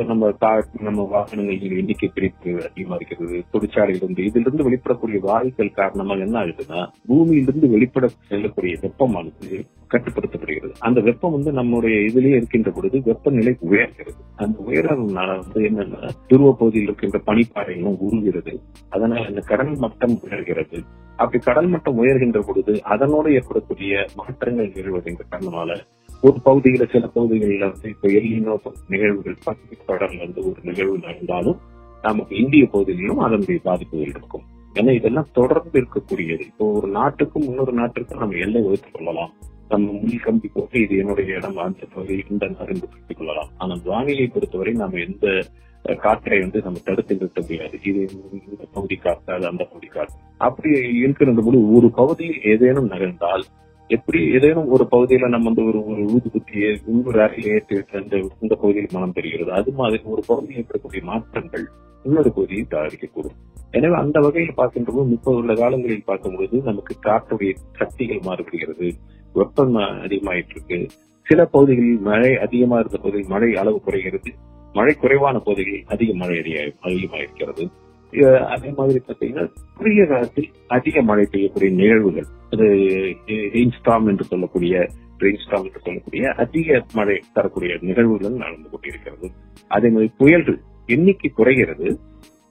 நம்ம 0.06 0.30
கார் 0.30 0.66
நம்ம 0.80 1.08
வாகனங்களின் 1.12 1.78
எண்ணிக்கை 1.78 2.10
பிரிப்பு 2.14 2.70
அதிகமா 2.70 2.94
இருக்கிறது 2.94 3.44
இதுல 3.58 4.18
இதிலிருந்து 4.18 4.70
வெளிப்படக்கூடிய 4.70 5.20
வாயுக்கள் 5.20 5.74
காரணமாக 5.74 6.20
என்ன 6.20 6.44
ஆகுதுன்னா 6.44 6.88
பூமியிலிருந்து 7.06 7.68
வெளிப்பட 7.68 8.08
செல்லக்கூடிய 8.28 8.76
வெப்பமானது 8.80 9.66
கட்டுப்படுத்தப்படுகிறது. 9.94 10.72
அந்த 10.78 11.00
வெப்பம் 11.00 11.32
வந்து 11.32 11.52
நம்முடைய 11.52 11.98
இதுலயே 11.98 12.34
இருக்கின்ற 12.36 12.70
பொழுது 12.70 13.02
வெப்பநிலை 13.04 13.56
உயர்கிறது. 13.70 14.18
அந்த 14.36 14.64
உயரதுனால 14.66 15.38
வந்து 15.38 15.60
என்னன்னா 15.60 16.08
துருவ 16.28 16.52
பகுதியில் 16.52 16.82
இருக்கின்ற 16.82 17.20
பனிப்பாறைகளும் 17.26 17.96
உருகிறது. 17.98 18.60
அதனால 18.90 19.28
இந்த 19.28 19.40
கடல் 19.40 19.76
மட்டம் 19.76 20.20
உயர்கிறது. 20.28 20.80
அப்படி 21.16 21.44
கடல் 21.44 21.66
மட்டம் 21.66 22.02
உயர்கின்ற 22.02 22.40
பொழுது 22.46 22.82
அதனோடு 22.84 23.32
ஏற்படக்கூடிய 23.32 24.06
மாற்றங்கள் 24.16 24.68
நிகழ்வதன் 24.68 25.18
காரணமால 25.30 25.76
ஒரு 26.22 26.36
பகுதியில 26.44 26.90
சில 26.90 27.06
பகுதிகளில் 27.06 27.60
வந்து 27.60 27.88
இப்ப 27.88 28.08
எல்லினோ 28.08 28.56
நிகழ்வுகள் 28.88 29.36
பசிபிக் 29.44 29.88
தொடர்ல 29.88 30.14
இருந்து 30.14 30.44
ஒரு 30.44 30.56
நிகழ்வு 30.62 30.98
நடந்தாலும் 30.98 31.58
நமக்கு 32.02 32.36
இந்திய 32.36 32.66
பகுதியிலும் 32.66 33.18
அதனுடைய 33.18 33.60
பாதிப்புகள் 33.64 34.06
இருக்கும். 34.06 34.42
ஏன்னா 34.74 34.94
இதெல்லாம் 34.94 35.28
தொடர்ந்து 35.32 35.80
இருக்கக்கூடியது. 35.80 36.40
இப்போ 36.40 36.72
ஒரு 36.72 36.88
நாட்டுக்கும் 36.88 37.42
இன்னொரு 37.42 37.72
நாட்டுக்கும் 37.72 38.18
நம்ம 38.18 38.36
எல்லை 38.36 38.62
வகுத்துக் 38.62 38.94
கொள்ளலாம். 38.94 39.32
நம்ம 39.68 39.92
முள் 39.92 40.18
கம்பி 40.18 40.50
போட்டு 40.54 40.80
இது 40.80 40.96
என்னுடைய 40.96 41.34
இடம் 41.34 41.56
அந்த 41.56 41.86
பகுதி 41.94 42.24
இந்த 42.30 42.46
நாடு 42.46 42.74
என்று 42.74 42.88
கொள்ளலாம். 43.16 43.48
ஆனால் 43.58 43.80
வானிலை 43.84 44.26
பொறுத்தவரை 44.26 44.72
நாம 44.72 44.98
எந்த 44.98 45.44
காற்றை 45.98 46.40
வந்து 46.40 46.62
நம்ம 46.62 46.78
தடுத்து 46.84 47.14
நிறுத்த 47.14 47.40
முடியாது. 47.40 47.78
இது 47.84 48.08
இந்த 48.32 48.64
பகுதி 48.72 48.96
காற்று 48.96 49.34
அது 49.34 49.46
அந்த 49.46 49.64
பகுதி 49.64 49.86
காற்று. 49.86 50.14
அப்படி 50.38 50.98
இருக்கிற 50.98 51.32
போது 51.32 51.72
ஒரு 51.72 51.90
பகுதியில் 51.90 52.42
ஏதேனும் 52.42 52.90
நகர்ந்தால் 52.90 53.42
எப்படி 53.94 54.18
ஏதேனும் 54.36 54.70
ஒரு 54.74 54.84
பகுதியில 54.90 55.28
நம்ம 55.28 55.46
வந்து 55.50 55.62
ஒரு 55.70 55.78
ஒரு 55.90 56.02
ஊதுபுத்தியை 56.14 56.70
உள்ளூர் 56.90 57.20
அறையில் 57.24 57.52
ஏற்றி 57.52 57.76
அந்த 58.00 58.16
இந்த 58.42 58.54
பகுதியில் 58.54 58.94
மனம் 58.96 59.14
பெறுகிறது. 59.16 59.50
அது 59.58 59.70
மாதிரி 59.72 60.02
ஒரு 60.14 60.22
பகுதியில் 60.26 60.58
ஏற்படக்கூடிய 60.62 61.02
மாற்றங்கள் 61.10 61.64
இன்னொரு 62.04 62.30
பகுதியை 62.32 62.64
தயாரிக்கக்கூடும் 62.70 63.38
எனவே 63.70 63.94
அந்த 63.94 64.18
வகையில் 64.20 64.58
பார்க்கின்ற 64.60 64.90
போது 64.92 65.08
முப்பது 65.14 65.36
உள்ள 65.36 65.54
காலங்களில் 65.54 66.08
பார்க்கும்போது 66.10 66.56
நமக்கு 66.68 66.94
காற்றுடைய 67.06 67.54
சக்திகள் 67.80 68.26
மாறுபடுகிறது. 68.28 68.88
வெப்பம் 69.34 69.74
அதிகமாயிட்டு 70.06 70.54
இருக்கு 70.56 70.78
சில 71.26 71.40
பகுதிகளில் 71.54 72.06
மழை 72.10 72.32
அதிகமா 72.46 72.76
இருந்த 72.78 72.98
பகுதியில் 72.98 73.32
மழை 73.34 73.50
அளவு 73.62 73.80
குறைகிறது. 73.80 74.30
மழை 74.74 74.94
குறைவான 74.94 75.36
பகுதிகளில் 75.38 75.90
அதிக 75.94 76.10
மழை 76.14 76.38
அதிகமாயிருக்கிறது. 76.88 77.64
அதே 78.46 78.70
மாதிரி 78.76 79.00
பார்த்தீங்கன்னா 79.06 79.52
குறுகிய 79.76 80.06
காலத்தில் 80.06 80.50
அதிக 80.66 81.02
மழை 81.02 81.28
பெய்யக்கூடிய 81.30 81.70
நிகழ்வுகள் 81.70 82.24
அது 82.50 82.64
ரெயின்ஸ்டாம் 83.26 84.06
என்று 84.06 84.24
சொல்லக்கூடிய 84.24 84.88
ரெயின்ஸ்டாம் 85.18 85.64
என்று 85.64 85.80
சொல்லக்கூடிய 85.80 86.30
அதிக 86.30 86.84
மழை 86.92 87.22
தரக்கூடிய 87.32 87.78
நிகழ்வுகள் 87.80 88.30
நடந்து 88.30 88.70
கொண்டிருக்கிறது. 88.70 89.30
அதே 89.68 89.88
மாதிரி 89.88 90.10
புயல்கள் 90.18 90.60
எண்ணிக்கை 90.86 91.30
குறைகிறது. 91.30 91.98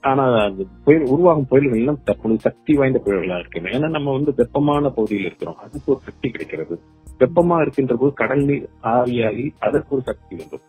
ஆனா 0.00 0.44
அந்த 0.44 0.64
புயல் 0.84 1.02
உருவாகும் 1.02 1.46
புயல்கள் 1.50 1.78
எல்லாம் 1.78 2.02
தற்பொழுது 2.04 2.40
சக்தி 2.40 2.74
வாய்ந்த 2.74 3.00
புயல்களா 3.04 3.38
இருக்கின்றன. 3.38 3.78
ஏன்னா 3.78 3.90
நம்ம 3.90 4.12
வந்து 4.12 4.32
வெப்பமான 4.36 4.88
பகுதியில் 4.88 5.24
இருக்கிறோம். 5.24 5.56
அதுக்கு 5.56 5.92
ஒரு 5.92 6.00
சக்தி 6.00 6.30
கிடைக்கிறது. 6.30 6.80
வெப்பமா 7.18 7.60
இருக்கின்ற 7.60 7.96
போது 7.96 8.12
கடல் 8.12 8.44
நீர் 8.44 8.68
ஆவியாகி 8.82 9.50
அதற்கு 9.58 9.94
ஒரு 9.94 10.02
சக்தி 10.04 10.36
வேண்டும். 10.36 10.60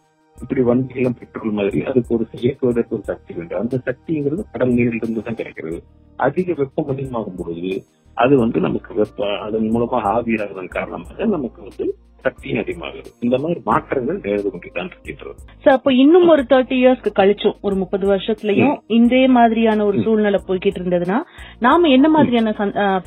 இப்படி 0.42 0.62
வண்டிகளும் 0.62 1.18
பெட்ரோல் 1.20 1.52
மாதிரி 1.52 1.80
அதுக்கு 1.84 2.16
ஒரு 2.16 2.26
இயக்குவதற்கு 2.40 2.96
ஒரு 2.96 3.04
சக்தி 3.04 3.34
வேண்டும் 3.34 3.60
அந்த 3.60 3.78
சக்திங்கிறது 3.86 4.44
கடல் 4.52 4.74
நீரிலிருந்து 4.74 5.24
தான் 5.24 5.36
கிடைக்கிறது. 5.36 5.80
அதிக 6.20 6.54
வெப்பம் 6.54 6.88
அதிகமாகும் 6.88 7.36
பொழுது 7.36 7.72
அது 8.18 8.38
வந்து 8.38 8.60
நமக்கு 8.60 8.94
வெப்ப 8.94 9.28
அதன் 9.40 9.70
மூலமாக 9.70 10.10
ஆவியாகிறதன் 10.10 10.76
காரணமாக 10.78 11.26
நமக்கு 11.26 11.62
வந்து 11.62 11.86
சக்தியும் 12.26 12.60
அதிகமாகுது 12.62 13.10
இந்த 13.26 13.36
மாதிரி 13.42 13.60
மாற்றங்கள் 13.70 14.20
நிகழ்ந்து 14.24 14.52
கொண்டுதான் 14.54 14.90
இருக்கின்றது. 14.92 15.36
சார் 15.64 15.78
அப்போ 15.78 15.92
இன்னும் 16.04 16.28
ஒரு 16.34 16.44
தேர்ட்டி 16.52 16.78
இயர்ஸ்க்கு 16.82 17.12
கழிச்சும் 17.20 17.58
ஒரு 17.68 17.76
முப்பது 17.82 18.06
வருஷத்துலயும் 18.14 18.76
இதே 18.98 19.24
மாதிரியான 19.38 19.86
ஒரு 19.90 19.98
சூழ்நிலை 20.06 20.42
போய்கிட்டு 20.48 20.82
இருந்ததுன்னா 20.82 21.20
நாம 21.68 21.90
என்ன 21.98 22.10
மாதிரியான 22.16 22.54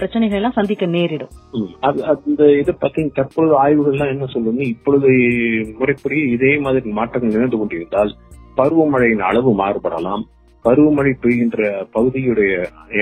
பிரச்சனைகள் 0.00 0.38
எல்லாம் 0.40 0.58
சந்திக்க 0.58 0.86
நேரிடும். 0.96 1.32
அது 1.88 2.00
அந்த 2.12 2.42
இதை 2.60 2.74
பத்தி 2.84 3.08
தற்பொழுது 3.18 3.56
ஆய்வுகள்லாம் 3.64 4.12
என்ன 4.14 4.28
சொல்லுங்க 4.34 4.62
இப்பொழுது 4.74 5.10
முறைப்படி 5.80 6.20
இதே 6.36 6.52
மாதிரி 6.66 6.98
மாற்றங்கள் 7.00 7.32
நிகழ்ந்து 7.32 7.60
கொண்டிருந்தால் 7.62 8.12
பருவமழையின் 8.60 9.26
அளவு 9.30 9.50
மாறுபடலாம். 9.60 10.24
பருவமழை 10.64 11.12
பெய்கின்ற 11.22 11.86
பகுதியுடைய 11.94 12.52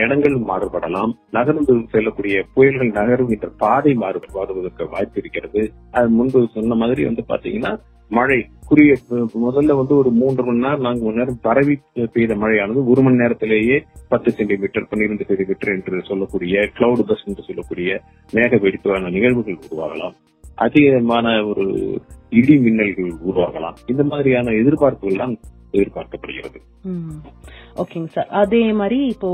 இடங்கள் 0.00 0.36
மாறுபடலாம். 0.50 1.12
நகர்ந்து 1.30 1.74
செல்லக்கூடிய 1.90 2.44
புயல்கள் 2.54 2.96
நகருகின்ற 2.98 3.48
பாதை 3.58 3.92
மாறுபடுவதற்கு 3.94 4.84
வாய்ப்பு 4.90 5.18
இருக்கிறது. 5.22 5.72
அது 5.90 6.08
முன்பு 6.08 6.48
சொன்ன 6.54 6.74
மாதிரி 6.74 7.04
வந்து 7.04 7.24
பாத்தீங்கன்னா 7.28 7.72
மழை 8.08 8.38
குறிய 8.68 8.92
முதல்ல 9.12 9.76
வந்து 9.80 9.94
ஒரு 9.96 10.10
மூன்று 10.10 10.44
மணி 10.44 10.58
நேரம் 10.58 10.80
நான்கு 10.80 11.04
மணி 11.04 11.16
நேரம் 11.16 11.38
பரவி 11.42 11.78
பெய்த 12.12 12.34
மழையானது 12.34 12.80
ஒரு 12.84 13.02
மணி 13.02 13.16
நேரத்திலேயே 13.16 13.76
பத்து 14.08 14.30
சென்டிமீட்டர் 14.30 14.88
பன்னிரண்டு 14.90 15.24
சென்டிமீட்டர் 15.24 15.74
என்று 15.74 16.02
சொல்லக்கூடிய 16.02 16.68
கிளவுட் 16.78 17.06
பஸ் 17.10 17.24
என்று 17.26 17.42
சொல்லக்கூடிய 17.42 18.00
மேக 18.32 18.58
வெடிப்பான 18.64 19.10
நிகழ்வுகள் 19.10 19.58
உருவாகலாம். 19.68 20.16
அதிகமான 20.54 21.44
ஒரு 21.44 21.66
இடி 22.30 22.56
மின்னல்கள் 22.56 23.12
உருவாகலாம். 23.28 23.78
இந்த 23.86 24.04
மாதிரியான 24.04 24.50
எதிர்பார்ப்புகள் 24.50 25.16
எல்லாம் 25.16 25.36
எதிர்பார்க்கப்படுகிறது. 25.72 26.58
ஓகேங்க 27.76 28.06
சார் 28.06 28.28
அதே 28.34 28.72
மாதிரி 28.72 29.06
இப்போ 29.06 29.28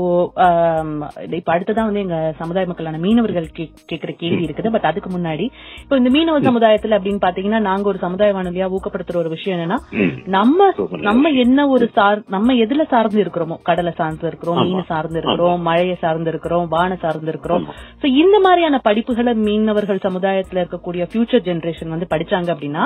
இப்ப 1.31 1.53
அடுத்ததான் 1.53 1.83
வந்து 1.83 1.99
எங்க 1.99 2.33
சமுதாய 2.37 2.65
மக்களான 2.65 2.97
மீனவர்கள் 2.97 3.47
கே- 3.57 3.71
கேக்குற 3.91 4.11
கேள்வி 4.15 4.45
இருக்குது 4.45 4.71
பட் 4.71 4.81
அதுக்கு 4.81 5.09
முன்னாடி 5.09 5.45
இப்போ 5.81 5.97
இந்த 5.97 6.09
மீனவ 6.09 6.37
சமுதாயத்துல 6.41 6.97
அப்படின்னு 6.97 7.21
பாத்தீங்கன்னா 7.21 7.59
நாங்க 7.61 7.87
ஒரு 7.87 7.97
சமுதாய 7.97 8.33
வானொலியா 8.33 8.67
ஊக்கப்படுத்துற 8.69 9.15
ஒரு 9.15 9.29
விஷயம் 9.29 9.59
என்னன்னா. 9.59 9.79
நம்ம. 10.27 10.59
நம்ம 11.01 11.29
என்ன 11.37 11.67
ஒரு 11.67 11.89
சார் 11.93 12.23
நம்ம 12.27 12.53
எதுல 12.55 12.87
சார்ந்து 12.87 13.23
இருக்கிறோமோ 13.23 13.57
கடலை 13.63 13.93
சார்ந்து 13.95 14.27
இருக்கிறோம். 14.27 14.61
மீன் 14.63 14.83
சார்ந்து 14.85 15.17
இருக்கிறோம் 15.17 15.61
மழையை 15.61 15.95
சார்ந்து 15.95 16.29
இருக்கிறோம் 16.29 16.67
வான 16.67 16.95
சார்ந்து 16.95 17.27
இருக்கிறோம். 17.27 17.65
சோ 18.01 18.05
இந்த 18.15 18.39
மாதிரியான 18.39 18.81
படிப்புகளை 18.83 19.33
மீனவர்கள் 19.39 20.03
சமுதாயத்துல 20.03 20.61
இருக்கக்கூடிய 20.63 21.05
ஃபியூச்சர் 21.09 21.45
ஜெனரேஷன் 21.47 21.87
வந்து 21.87 22.07
படிச்சாங்க 22.09 22.49
அப்படின்னா 22.53 22.83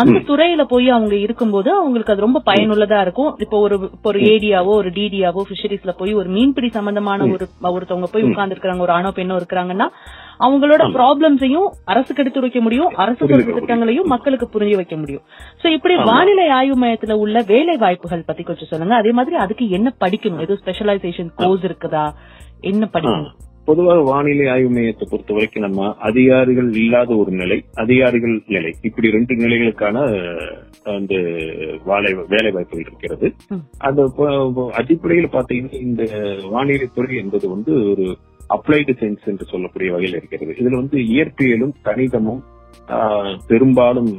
அந்த 0.00 0.18
துறையில 0.28 0.64
போய் 0.64 0.90
அவங்க 0.90 1.14
இருக்கும்போது 1.18 1.70
அவங்களுக்கு 1.74 2.12
அது 2.12 2.20
ரொம்ப 2.20 2.42
பயனுள்ளதா 2.56 3.00
இருக்கும். 3.06 3.30
இப்போ 3.44 3.56
ஒரு 3.66 3.78
ஒரு 4.10 4.20
ஏடியாவோ 4.32 4.72
ஒரு 4.80 4.90
டிடியாவோ 4.98 5.42
பிஷரிஸ்ல 5.50 5.94
போய் 6.02 6.12
ஒரு 6.20 6.28
மீன்பிடி 6.36 6.70
சம்பந்தமான 6.76 7.26
ஒரு 7.34 7.46
ஒருத்தவங்க 7.76 8.08
போய் 8.12 8.26
உட்கார்ந்து 8.28 8.56
இருக்காங்க 8.56 8.86
ஒரு 8.88 8.94
ஆணோ 8.98 9.12
பெண்ணோ 9.18 9.38
இருக்கிறாங்கன்னா 9.40 9.88
அவங்களோட 10.46 10.82
ப்ராப்ளம்ஸையும் 10.96 11.68
அரசுக்கு 11.92 12.22
எடுத்து 12.22 12.42
வைக்க 12.44 12.60
முடியும். 12.64 12.90
அரசு 13.02 13.28
திட்டங்களையும் 13.28 14.10
மக்களுக்கு 14.14 14.48
புரிய 14.54 14.76
வைக்க 14.80 14.96
முடியும். 15.02 15.24
சோ 15.62 15.66
இப்படி 15.76 15.94
வானிலை 16.10 16.46
ஆய்வு 16.58 16.76
மையத்துல 16.82 17.16
உள்ள 17.24 17.44
வேலை 17.52 17.76
வாய்ப்புகள் 17.84 18.28
பத்தி 18.30 18.42
கொஞ்சம் 18.42 18.70
சொல்லுங்க. 18.72 18.94
அதே 19.02 19.12
மாதிரி 19.18 19.36
அதுக்கு 19.44 19.66
என்ன 19.78 19.94
படிக்கணும்? 20.04 20.42
ஏதோ 20.46 20.56
ஸ்பெஷலைசேஷன் 20.62 21.32
கோர்ஸ் 21.42 21.66
இருக்குதா? 21.68 22.04
என்ன 22.70 22.84
படிக்கணும்? 22.92 23.34
பொதுவாக 23.66 24.00
வானிலை 24.02 24.48
ஆய்வு 24.48 24.70
மையத்தை 24.70 25.04
பொறுத்த 25.10 25.32
வரைக்கும் 25.32 25.62
நம்ம 25.62 25.94
அதிகாரிகள் 26.00 26.72
இல்லாத 26.74 27.16
ஒரு 27.16 27.30
நிலை 27.32 27.58
அதிகாரிகள் 27.74 28.42
நிலை. 28.46 28.72
இப்படி 28.82 29.10
ரெண்டு 29.10 29.34
நிலைகளுக்கான 29.34 29.96
அஹ், 30.10 30.54
அந்த 30.92 31.14
வேலை 31.84 32.50
வாய்ப்புகள் 32.50 32.86
இருக்கிறது. 32.86 33.28
அந்த 33.78 34.02
அடிப்படையில் 34.74 35.28
பாத்தீங்கன்னா 35.28 35.80
இந்த 35.80 36.02
வானிலை 36.50 36.88
துறை 36.94 37.16
என்பது 37.16 37.48
வந்து 37.48 37.90
ஒரு 37.90 38.06
அப்ளைடு 38.50 38.92
சயின்ஸ் 38.94 39.26
என்று 39.26 39.44
சொல்லக்கூடிய 39.44 39.92
வகையில் 39.92 40.18
இருக்கிறது. 40.18 40.52
இதுல 40.54 40.74
வந்து 40.74 40.98
இயற்பியலும் 41.12 41.74
கணிதமும் 41.84 42.42
பெரும்பாலும் 43.46 44.10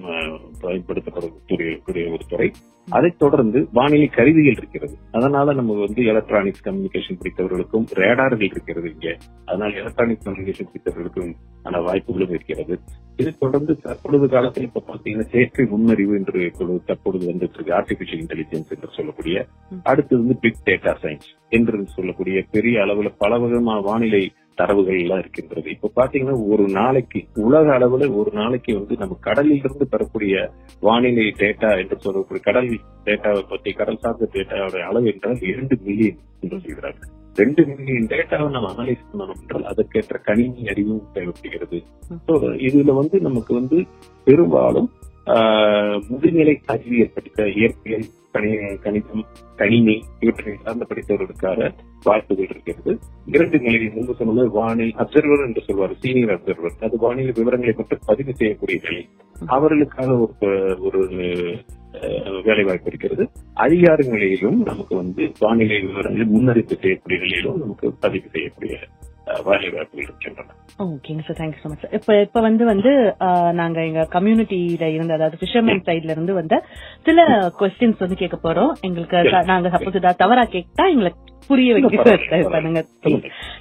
பயன்படுத்தப்படக்கூடிய 0.62 2.12
ஒரு 2.12 2.20
துறை. 2.30 2.52
அதைத் 2.90 3.20
தொடர்ந்து 3.20 3.68
வானிலை 3.74 4.08
கருவிகள் 4.08 4.52
இருக்கிறது. 4.52 4.98
அதனால 5.12 5.54
நம்ம 5.54 5.74
வந்து 5.74 6.06
எலக்ட்ரானிக்ஸ் 6.06 6.68
கம்யூனிகேஷன் 6.68 7.20
படித்தவர்களுக்கும் 7.24 7.86
ரேடார்கள் 7.94 8.44
இருக்கிறது 8.44 8.92
இங்க. 8.92 9.18
அதனால 9.46 9.74
எலக்ட்ரானிக்ஸ் 9.74 10.30
கம்யூனிகேஷன் 10.30 10.70
படித்தவர்களுக்கும் 10.74 11.34
ஆன 11.64 11.82
வாய்ப்புகளும் 11.82 12.30
இருக்கிறது. 12.30 12.80
இதை 13.16 13.34
தொடர்ந்து 13.40 13.78
தற்பொழுது 13.78 14.30
காலத்தில் 14.30 14.64
இப்ப 14.64 14.84
பாத்தீங்கன்னா 14.88 15.22
செயற்கை 15.22 15.66
நுண்ணறிவு 15.66 16.16
என்று 16.16 16.52
தற்பொழுது 16.86 17.32
வந்துட்டு 17.32 17.36
இருக்கு 17.36 17.74
ஆர்டிபிஷியல் 17.74 18.24
இன்டெலிஜென்ஸ் 18.28 18.70
என்று 18.70 18.90
சொல்லக்கூடிய. 18.96 19.46
அடுத்தது 19.84 20.24
வந்து 20.24 20.40
பிக் 20.42 20.56
டேட்டா 20.66 20.96
சயின்ஸ் 21.02 21.50
என்று 21.50 21.86
சொல்லக்கூடிய 21.86 22.44
பெரிய 22.52 22.80
அளவுல 22.80 23.16
பல 23.18 23.40
விதமான 23.40 23.80
வானிலை 23.80 24.32
தரவுகள் 24.60 25.00
எல்லாம் 25.04 25.22
இருக்கின்றது. 25.24 25.68
இப்ப 25.76 25.92
பாத்தீங்கன்னா 26.00 26.36
ஒரு 26.54 26.66
நாளைக்கு 26.78 27.20
உலக 27.48 27.66
அளவுல 27.78 28.08
ஒரு 28.22 28.32
நாளைக்கு 28.40 28.72
வந்து 28.80 28.96
நம்ம 29.02 29.18
கடலில் 29.28 29.62
இருந்து 29.64 29.88
பெறக்கூடிய 29.94 30.36
வானிலை 30.88 31.28
டேட்டா 31.42 31.70
என்று 31.82 31.98
சொல்லக்கூடிய 32.06 32.44
கடல் 32.48 32.70
டேட்டாவை 33.08 33.44
பத்தி 33.50 33.72
கடல் 33.82 34.02
சார்ந்த 34.06 34.30
டேட்டாவோட 34.34 34.82
அளவு 34.90 35.08
என்றால் 35.14 35.46
இரண்டு 35.52 35.78
மில்லியன் 35.86 36.20
என்று 36.42 36.60
சொல்கிறார்கள். 36.66 37.12
ரெண்டு 37.42 37.62
மில்லியன் 37.70 38.08
டேட்டாவை 38.14 38.48
நம்ம 38.56 38.70
அனலைஸ் 38.74 39.08
பண்ணணும் 39.10 39.42
என்றால் 39.42 39.66
அதற்கேற்ற 39.72 40.18
கணினி 40.30 40.64
அறிவும் 40.74 41.04
தேவைப்படுகிறது. 41.14 41.80
இதுல 42.68 42.94
வந்து 43.02 43.20
நமக்கு 43.28 43.54
வந்து 43.60 43.80
பெரும்பாலும் 44.28 44.90
முதுநிலை 46.10 46.56
அறிவியல் 46.74 47.16
படித்த 47.16 47.46
இயற்பியல் 47.60 48.08
கணி 48.36 48.50
கணிதம் 48.84 49.24
கணினி 49.60 49.96
இவற்றை 50.24 50.54
சார்ந்த 50.64 50.86
படித்தவர்களுக்காக 50.90 51.70
வாய்ப்புகள் 52.04 52.50
இருக்கிறது. 52.54 52.92
இரண்டு 53.36 53.58
நிலையில் 53.66 53.96
முன்பு 53.96 54.14
சொன்னது 54.20 54.52
வானில் 54.58 54.94
அப்சர்வர் 55.04 55.46
என்று 55.48 55.62
சொல்வார் 55.68 55.96
சீனியர் 56.04 56.34
அப்சர்வர். 56.36 56.76
அது 56.88 56.98
வானிலை 57.06 57.34
விவரங்களை 57.40 57.74
மட்டும் 57.78 58.06
பதிவு 58.10 58.34
செய்யக்கூடிய 58.42 58.80
நிலை 58.86 59.04
அவர்களுக்காக 59.56 60.18
ஒரு 60.26 60.52
ஒரு 60.88 61.02
வேலை 62.48 62.64
வாய்ப்பு 62.68 62.90
இருக்கிறது. 62.92 63.24
அதிகார 63.66 64.00
நிலையிலும் 64.14 64.60
நமக்கு 64.70 64.94
வந்து 65.02 65.24
வானிலை 65.40 65.80
விவரங்களை 65.88 66.28
முன்னறிப்பு 66.36 66.78
செய்யக்கூடிய 66.84 67.20
நிலையிலும் 67.26 67.60
நமக்கு 67.64 67.94
பதிவு 68.06 68.30
செய்யக்கூடிய 68.36 68.78
இருக்கின்றன. 70.02 70.50
ஓகேங்க 70.86 71.24
sir 71.28 71.38
thank you 71.40 71.62
so 71.64 71.70
much 71.72 71.82
sir 71.84 71.96
இப்ப 72.00 72.20
இப்ப 72.22 72.42
வந்து 72.48 72.66
வந்து 72.66 72.92
நாங்க 73.54 73.80
எங்க 73.86 74.04
கம்யூனிட்டியில 74.16 74.88
இருந்து 74.96 75.16
அதாவது 75.18 75.40
ஃபிஷர்மேன் 75.42 75.82
சைட்ல 75.88 76.16
இருந்து 76.16 76.34
வந்த 76.34 76.58
சில 77.08 77.26
கொஸ்டின்ஸ் 77.62 78.04
வந்து 78.06 78.22
கேட்க 78.24 78.38
போறோம். 78.46 78.72
எங்களுக்கு 78.82 79.44
நாங்க 79.54 79.70
சப்போஸ் 79.76 80.00
ஏதாவது 80.02 80.22
தவறா 80.24 80.46
கேட்டா 80.56 80.86
எங்களுக்கு 80.96 81.36
புரிய 81.50 81.74
வைக்க. 81.74 82.16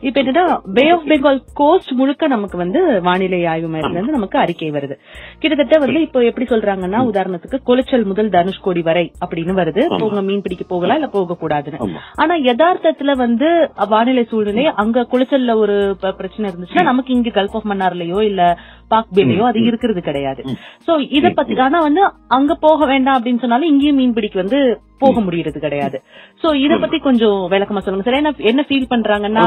இப்ப 0.07 0.19
என்னன்னா 0.23 0.45
பே 0.77 0.85
ஆஃப் 0.95 1.07
பெங்கால் 1.11 1.41
கோஸ்ட் 1.55 1.93
முழுக்க 1.93 2.27
நமக்கு 2.27 2.57
வந்து 2.63 2.81
வானிலை 3.01 3.41
ஆய்வு 3.53 3.69
மையத்துல 3.73 3.99
இருந்து 3.99 4.17
நமக்கு 4.17 4.39
அறிக்கை 4.39 4.71
வருது. 4.71 4.95
கிட்டத்தட்ட 5.39 5.79
வந்து 5.85 6.01
இப்போ 6.07 6.23
எப்படி 6.31 6.47
சொல்றாங்கன்னா 6.47 7.01
உதாரணத்துக்கு 7.11 7.61
கொலைச்சல் 7.69 8.05
முதல் 8.05 8.33
தனுஷ்கோடி 8.37 8.83
வரை 8.83 9.05
அப்படின்னு 9.25 9.59
வருது. 9.61 9.83
உங்க 10.09 10.23
மீன் 10.23 10.43
பிடிக்க 10.43 10.65
போகலாம் 10.69 10.99
இல்ல 11.01 11.09
போக 11.09 11.37
கூடாதுன்னு 11.43 11.81
ஆனா 12.23 12.37
யதார்த்தத்துல 12.49 13.17
வந்து 13.17 13.51
வானிலை 13.95 14.25
சூழ்நிலை 14.33 14.67
அங்க 14.85 15.07
குளிச்சல்ல 15.13 15.55
ஒரு 15.57 15.77
பிரச்சனை 16.21 16.51
இருந்துச்சுன்னா 16.51 16.91
நமக்கு 16.93 17.13
இங்க 17.13 17.33
கல்ஃப் 17.39 17.57
ஆஃப் 17.61 17.69
மன்னார்லயோ 17.73 18.21
இல்ல 18.31 18.43
பாக் 18.89 19.15
பேலயோ 19.17 19.45
அது 19.51 19.61
இருக்கிறது 19.69 20.01
கிடையாது. 20.09 20.43
சோ 20.87 20.93
இத 21.19 21.27
பத்தி 21.39 21.55
ஆனா 21.67 21.79
வந்து 21.89 22.03
அங்க 22.39 22.53
போக 22.67 22.87
வேண்டாம் 22.93 23.17
அப்படின்னு 23.19 23.43
சொன்னாலும் 23.45 23.71
இங்கேயும் 23.73 23.99
மீன் 24.01 24.17
பிடிக்க 24.19 24.37
வந்து 24.43 24.59
போக 25.03 25.21
முடியறது 25.21 25.59
கிடையாது. 25.65 25.97
சோ 26.43 26.49
இத 26.65 26.75
பத்தி 26.83 26.99
கொஞ்சம் 27.07 27.41
விளக்கமா 27.53 27.81
சொல்லுங்க. 27.83 28.05
சார் 28.07 28.19
என்ன 28.21 28.31
என்ன 28.51 28.63
ஃபீல் 28.69 28.91
பண்றாங்கன்னா. 28.93 29.43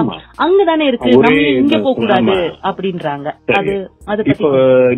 அங்கதானே 0.46 0.88
இருக்கு 0.90 1.14
நம்ம 1.16 1.32
இங்க 1.62 1.78
போக 1.86 1.96
கூடாது. 2.02 2.36
அப்படின்றாங்க. 2.70 3.28
அது 3.60 3.74
அத 4.12 4.28
இப்போ 4.34 4.50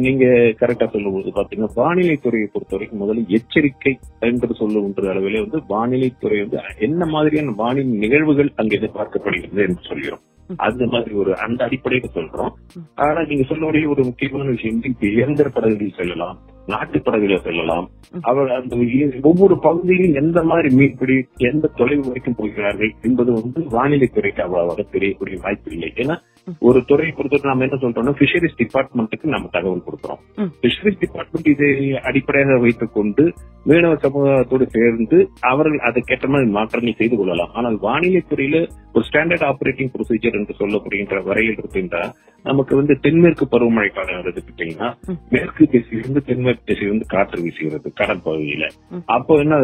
நீங்க 0.06 0.26
கரெக்டா 0.62 0.88
சொல்லும்போது 0.96 1.36
பாத்தீங்கன்னா 1.38 1.72
வானிலை 1.76 2.18
துறையை 2.26 2.50
பொறுத்த 2.54 2.76
வரைக்கும் 2.76 3.04
முதல்ல 3.04 3.26
எச்சரிக்கை 3.40 3.94
என்று 4.30 4.60
சொல்லுகின்ற 4.62 5.14
அளவிலே 5.14 5.44
வந்து 5.46 5.62
வானிலை 5.68 6.12
துறை 6.24 6.40
வந்து 6.44 6.60
என்ன 6.88 7.06
மாதிரியான 7.16 7.56
வானிலை 7.64 7.98
நிகழ்வுகள் 8.06 8.52
அங்க 8.56 8.74
எதிர்பார்க்கப்படுகிறது 8.80 9.64
என்று 9.68 9.90
சொல்கிறோம். 9.90 10.24
அந்த 10.58 10.86
மாதிரி 10.86 11.16
ஒரு 11.16 11.38
அந்த 11.38 11.66
அடிப்படையில 11.66 12.04
சொல்றோம். 12.14 12.54
ஆனா 12.96 13.24
நீங்க 13.24 13.44
சொல்லக்கூடிய 13.44 13.90
ஒரு 13.90 14.04
முக்கியமான 14.04 14.50
விஷயம் 14.50 14.74
வந்து 14.74 14.90
இப்ப 14.90 15.08
இயந்திர 15.08 15.50
படகுகளில் 15.50 15.96
செல்லலாம் 15.96 16.40
நாட்டு 16.66 17.00
படகுல 17.00 17.38
செல்லலாம். 17.38 17.90
அவர் 18.22 18.52
அந்த 18.52 18.76
ஒவ்வொரு 19.22 19.60
பகுதியிலும் 19.60 20.14
எந்த 20.14 20.44
மாதிரி 20.44 20.76
மீன்பிடி 20.76 21.28
எந்த 21.38 21.70
தொலைவு 21.76 22.04
வரைக்கும் 22.06 22.36
போகிறார்கள் 22.38 22.94
என்பது 23.02 23.34
வந்து 23.34 23.64
வானிலை 23.70 24.08
துறைக்கு 24.08 24.44
அவ்வளவாக 24.44 24.82
தெரியக்கூடிய 24.82 25.40
வாய்ப்பு 25.42 25.72
இல்லை. 25.72 25.94
ஏன்னா 25.96 26.22
ஒரு 26.62 26.80
துறையை 26.86 27.12
பொறுத்தவரை 27.12 27.50
நாம 27.50 27.64
என்ன 27.64 27.78
சொல்றோம்னா 27.80 28.14
பிஷரிஸ் 28.20 28.58
டிபார்ட்மெண்ட்டுக்கு 28.60 29.34
நம்ம 29.34 29.50
தகவல் 29.54 29.86
கொடுக்கிறோம். 29.86 30.22
பிஷரிஸ் 30.64 31.02
டிபார்ட்மெண்ட் 31.02 31.50
இதை 31.52 31.70
அடிப்படையாக 32.08 32.58
வைத்துக் 32.64 32.96
கொண்டு 32.96 33.24
மீனவ 33.66 33.96
சமூகத்தோடு 34.04 34.66
சேர்ந்து 34.70 35.18
அவர்கள் 35.50 35.86
அதுக்கேற்ற 35.88 36.28
மாதிரி 36.30 36.50
மாற்றங்களை 36.56 36.94
செய்து 36.96 37.16
கொள்ளலாம் 37.18 37.54
ஆனால் 37.58 37.78
வானிலை 37.84 38.22
துறையில 38.24 38.60
ஒரு 38.96 39.06
ஸ்டாண்டர்ட் 39.08 39.46
ஆபரேட்டிங் 39.50 39.92
ப்ரொசீஜர் 39.94 40.38
என்று 40.40 40.56
சொல்லப்படுகின்ற 40.60 41.20
வரையில் 41.28 41.58
இருக்கின்றா 41.58 42.04
நமக்கு 42.46 42.74
வந்து 42.78 42.94
தென்மேற்கு 43.02 43.46
பருவமழை 43.48 43.90
காலம் 43.92 44.20
எடுத்துக்கிட்டீங்கன்னா. 44.22 44.88
மேற்கு 45.34 45.64
திசையிலிருந்து 45.74 46.22
தென்மேற்கு 46.28 46.64
திசையிலிருந்து 46.66 47.08
காற்று 47.12 47.44
வீசுகிறது 47.44 47.90
கடல் 47.96 48.26
பகுதியில 48.26 48.66
ம். 48.92 49.04
அப்போ 49.16 49.34
என்ன 49.44 49.60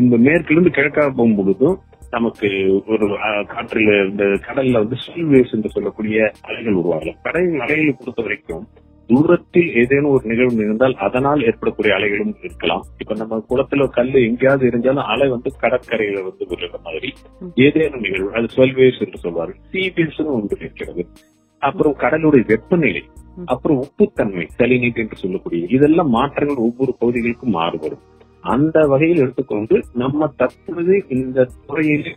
இந்த 0.00 0.16
மேற்கிலிருந்து 0.26 0.76
கிழக்காக 0.76 1.10
போகும் 1.12 1.38
பொழுதும் 1.38 1.76
நமக்கு 2.10 2.48
ஒரு 2.86 3.06
காற்றுல 3.46 3.94
இந்த 4.08 4.24
கடல்ல 4.46 4.72
வந்து 4.78 4.96
ஸ்வீல் 4.96 5.30
வேவ்ஸ் 5.30 5.54
என்று 5.54 5.70
சொல்லக்கூடிய 5.70 6.18
அலைகள் 6.42 6.74
உருவாகலாம் 6.74 7.22
கடல் 7.22 7.48
அலைகளை 7.60 7.92
பொறுத்த 7.92 8.22
வரைக்கும் 8.22 8.66
தூரத்தில் 9.10 9.68
ஏதேனும் 9.74 10.10
ஒரு 10.10 10.24
நிகழ்வு 10.26 10.62
இருந்தால் 10.62 10.94
அதனால் 10.96 11.44
ஏற்படக்கூடிய 11.44 11.92
அலைகளும் 11.96 12.32
இருக்கலாம் 12.40 12.82
இப்ப 12.98 13.14
நம்ம 13.14 13.42
குளத்துல 13.50 13.88
கல்லு 13.88 14.20
எங்கேயாவது 14.26 14.66
இருந்தாலும் 14.66 15.04
அலை 15.04 15.28
வந்து 15.28 15.50
கடற்கரையில 15.60 16.22
வந்து 16.22 16.44
விழுற 16.46 16.74
மாதிரி. 16.82 17.10
ஏதேனும் 17.56 18.00
நிகழ்வு 18.00 18.32
அது 18.32 18.48
ஸ்வெல் 18.56 18.76
வேவ்ஸ் 18.76 19.02
என்று 19.06 19.18
சொல்வார்கள் 19.18 19.60
சீ 19.70 19.92
வேவ்ஸ் 19.96 20.20
ஒன்று 20.34 20.56
இருக்கிறது 20.60 21.04
அப்புறம் 21.62 21.96
கடலுடைய 21.96 22.44
வெப்பநிலை. 22.46 23.04
அப்புறம் 23.44 23.78
உப்புத்தன்மை 23.78 24.46
சலினேட் 24.58 25.00
என்று 25.02 25.16
சொல்லக்கூடிய 25.16 25.66
இதெல்லாம் 25.68 26.08
மாற்றங்கள் 26.08 26.66
ஒவ்வொரு 26.66 26.94
பகுதிகளுக்கும் 26.98 27.50
மாறுபடும் 27.50 28.04
அந்த 28.46 28.86
வகையில் 28.86 29.18
எடுத்துக்கொண்டு 29.18 29.76
நம்ம 29.94 30.28
தற்பொழுது 30.36 30.94
இந்த 31.08 31.48
துறையில் 31.66 32.08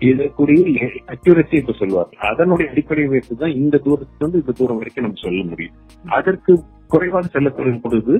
இதற்குரிய 0.00 0.86
அக்யூரசி 1.06 1.54
இப்ப 1.54 1.72
சொல்லுவார் 1.72 2.10
அதனுடைய 2.22 2.70
அடிப்படையை 2.70 3.08
வைத்துதான் 3.10 3.54
இந்த 3.56 3.80
தூரத்துல 3.84 4.20
இருந்து 4.20 4.38
இந்த 4.38 4.52
தூரம் 4.52 4.76
வரைக்கும் 4.76 5.04
நம்ம 5.04 5.20
சொல்ல 5.20 5.42
முடியும். 5.44 5.76
அதற்கு 6.04 6.52
குறைவாக 6.86 7.26
செல்லக்கூடிய 7.26 7.78
பொழுது 7.82 8.14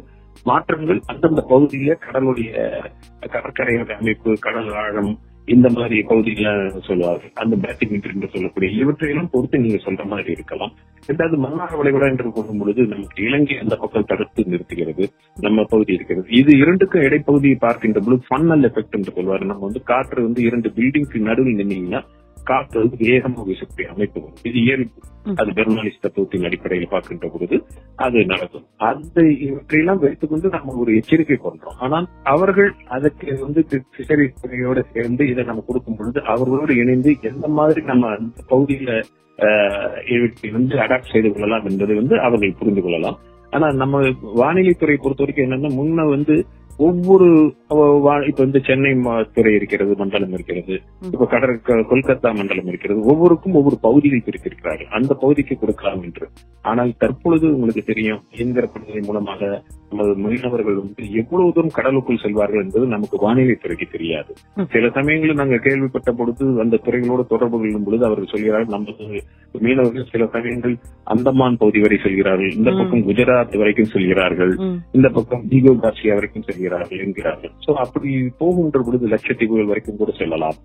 மாற்றங்கள் 0.47 1.01
அந்தந்த 1.07 1.43
பகுதியில 1.49 1.93
கடலுடைய 2.01 2.51
கடற்கரையோட 3.27 3.93
அமைப்பு 3.97 4.33
கடல் 4.39 4.73
ஆழம் 4.75 5.13
இந்த 5.55 5.69
மாதிரி 5.71 6.01
பகுதியில 6.01 6.49
சொல்லுவார்கள். 6.79 7.31
அந்த 7.35 7.57
பேட்டிங் 7.57 8.03
என்று 8.13 8.29
சொல்லக்கூடிய 8.33 8.83
இவற்றையெல்லாம் 8.83 9.29
பொறுத்து 9.31 9.59
நீங்க 9.59 9.79
சொல்ற 9.85 10.05
மாதிரி 10.05 10.31
இருக்கலாம். 10.31 10.73
ரெண்டாவது 11.09 11.37
மன்னார் 11.37 11.77
வளைகுடா 11.81 12.09
என்று 12.11 12.33
கூறும் 12.33 12.59
பொழுது 12.59 12.87
நமக்கு 12.87 13.25
இலங்கை 13.25 13.59
அந்த 13.59 13.77
பக்கம் 13.77 14.05
தடுத்து 14.07 14.45
நிறுத்துகிறது. 14.47 15.07
நம்ம 15.41 15.65
பகுதி 15.65 15.93
இருக்கிறது. 15.95 16.27
இது 16.31 16.59
இரண்டுக்கும் 16.59 17.03
இடைப்பகுதியை 17.03 17.55
பார்க்கின்ற 17.59 18.01
பொழுது 18.01 18.23
ஃபன்னல் 18.31 18.67
எஃபெக்ட் 18.69 18.97
என்று 18.99 19.15
சொல்வாரு. 19.19 19.45
நம்ம 19.45 19.65
வந்து 19.65 19.83
காற்று 19.83 20.23
வந்து 20.23 20.43
இரண்டு 20.43 20.73
பில்டிங்க்கு 20.77 21.27
நடுவில் 21.29 21.61
நின்னீங்கன்னா 21.61 22.03
காற்று 22.51 22.81
வந்து 22.83 22.97
வேகமாக 23.09 23.45
வீசக்கூடிய 23.51 23.87
அமைப்பு 23.95 24.19
வரும். 24.23 24.41
இது 24.49 24.59
இயல்பு. 24.65 24.99
அது 25.41 25.51
பெர்னாலிஸ் 25.57 26.03
தத்துவத்தின் 26.03 26.47
அடிப்படையில் 26.49 26.91
பார்க்கின்ற 26.93 27.27
பொழுது 27.35 27.57
அது 28.05 28.19
நடக்கும். 28.33 28.65
அந்த 28.91 29.17
இவற்றையெல்லாம் 29.47 30.01
வைத்துக்கொண்டு 30.05 30.49
நம்ம 30.57 30.75
ஒரு 30.83 30.91
எச்சரிக்கை 30.99 31.39
பண்றோம் 31.47 31.79
ஆனால் 31.87 32.07
அவர்கள் 32.35 32.71
அதற்கு 32.97 33.29
வந்து 33.45 33.63
பிஷரி 33.97 34.27
துறையோட 34.43 34.83
சேர்ந்து 34.95 35.25
இதை 35.33 35.45
நம்ம 35.51 35.65
கொடுக்கும் 35.69 35.99
பொழுது 36.01 36.23
அவர்களோடு 36.35 36.75
இணைந்து 36.83 37.13
எந்த 37.31 37.49
மாதிரி 37.59 37.83
நம்ம 37.93 38.13
அந்த 38.17 38.45
பகுதியில 38.53 38.91
இவற்றை 40.15 40.51
வந்து 40.59 40.75
அடாப்ட் 40.85 41.13
செய்து 41.15 41.31
கொள்ளலாம் 41.33 41.67
என்பதை 41.71 41.97
வந்து 42.03 42.15
அவர்கள் 42.27 42.59
புரிந்து 42.61 42.85
கொள்ளலாம். 42.85 43.19
ஆனா 43.57 43.67
நம்ம 43.83 43.99
வானிலைத்துறை 44.41 44.97
பொறுத்த 45.03 45.25
வரைக்கும் 45.25 45.47
என்னன்னா 45.47 45.71
முன்ன 45.81 46.07
வந்து 46.15 46.37
ஒவ்வொரு 46.79 47.55
இப்ப 47.69 48.33
வந்து 48.37 48.61
சென்னை 48.65 48.95
துறை 49.33 49.55
இருக்கிறது 49.55 49.95
மண்டலம் 49.97 50.33
இருக்கிறது. 50.33 50.81
இப்ப 51.01 51.27
கடற் 51.27 51.63
க- 51.63 51.75
கொல்கத்தா 51.75 52.35
மண்டலம் 52.35 52.67
இருக்கிறது. 52.67 53.01
ஒவ்வொருக்கும் 53.01 53.55
ஒவ்வொரு 53.55 53.79
பகுதியை 53.81 54.19
பிரித்திருக்கிறார்கள். 54.19 54.87
அந்த 54.87 55.15
பகுதிக்கு 55.15 55.59
கொடுக்கலாம் 55.59 56.03
என்று. 56.03 56.29
ஆனால் 56.63 56.97
தற்பொழுது 56.99 57.55
உங்களுக்கு 57.55 57.83
தெரியும் 57.83 58.23
இயந்திர 58.31 58.69
படுகை 58.69 59.03
மூலமாக 59.03 59.63
நமது 59.91 60.13
மீனவர்கள் 60.23 60.79
வந்து 60.81 61.03
எவ்வளவு 61.21 61.53
தூரம் 61.57 61.75
கடலுக்குள் 61.77 62.23
செல்வார்கள் 62.23 62.63
என்பது 62.65 62.87
நமக்கு 62.95 63.17
வானிலை 63.25 63.55
துறைக்கு 63.57 63.87
தெரியாது. 63.93 64.33
சில 64.75 64.89
சமயங்களில் 64.97 65.41
நாங்கள் 65.41 65.63
கேள்விப்பட்ட 65.67 66.13
பொழுது 66.21 66.45
அந்த 66.65 66.81
துறைகளோடு 66.87 67.25
தொடர்பு 67.33 67.57
கொள்ளும் 67.59 67.87
பொழுது 67.87 68.07
அவர்கள் 68.09 68.33
சொல்கிறார்கள் 68.33 68.75
நமது 68.77 69.21
மீனவர்கள் 69.55 70.11
சில 70.13 70.25
சமயங்கள் 70.35 70.75
அந்தமான் 71.15 71.61
பகுதி 71.61 71.81
வரை 71.85 71.99
செல்கிறார்கள் 72.05 72.53
இந்த. 72.59 72.71
பக்கம் 72.79 73.05
குஜராத் 73.09 73.55
வரைக்கும் 73.61 73.93
செல்கிறார்கள். 73.95 74.53
இந்த 74.97 75.09
பக்கம் 75.17 75.45
காட்சியா 75.85 76.15
வரைக்கும் 76.19 76.47
செல்கிறார்கள் 76.49 77.03
என்கிறார்கள் 77.05 77.53
சோ 77.67 77.73
அப்படி 77.85 78.11
போகின்ற 78.43 78.81
பொழுது 78.87 79.13
லட்சத்தீவுகள் 79.15 79.71
வரைக்கும் 79.71 80.01
கூட 80.01 80.13
செல்லலாம். 80.21 80.59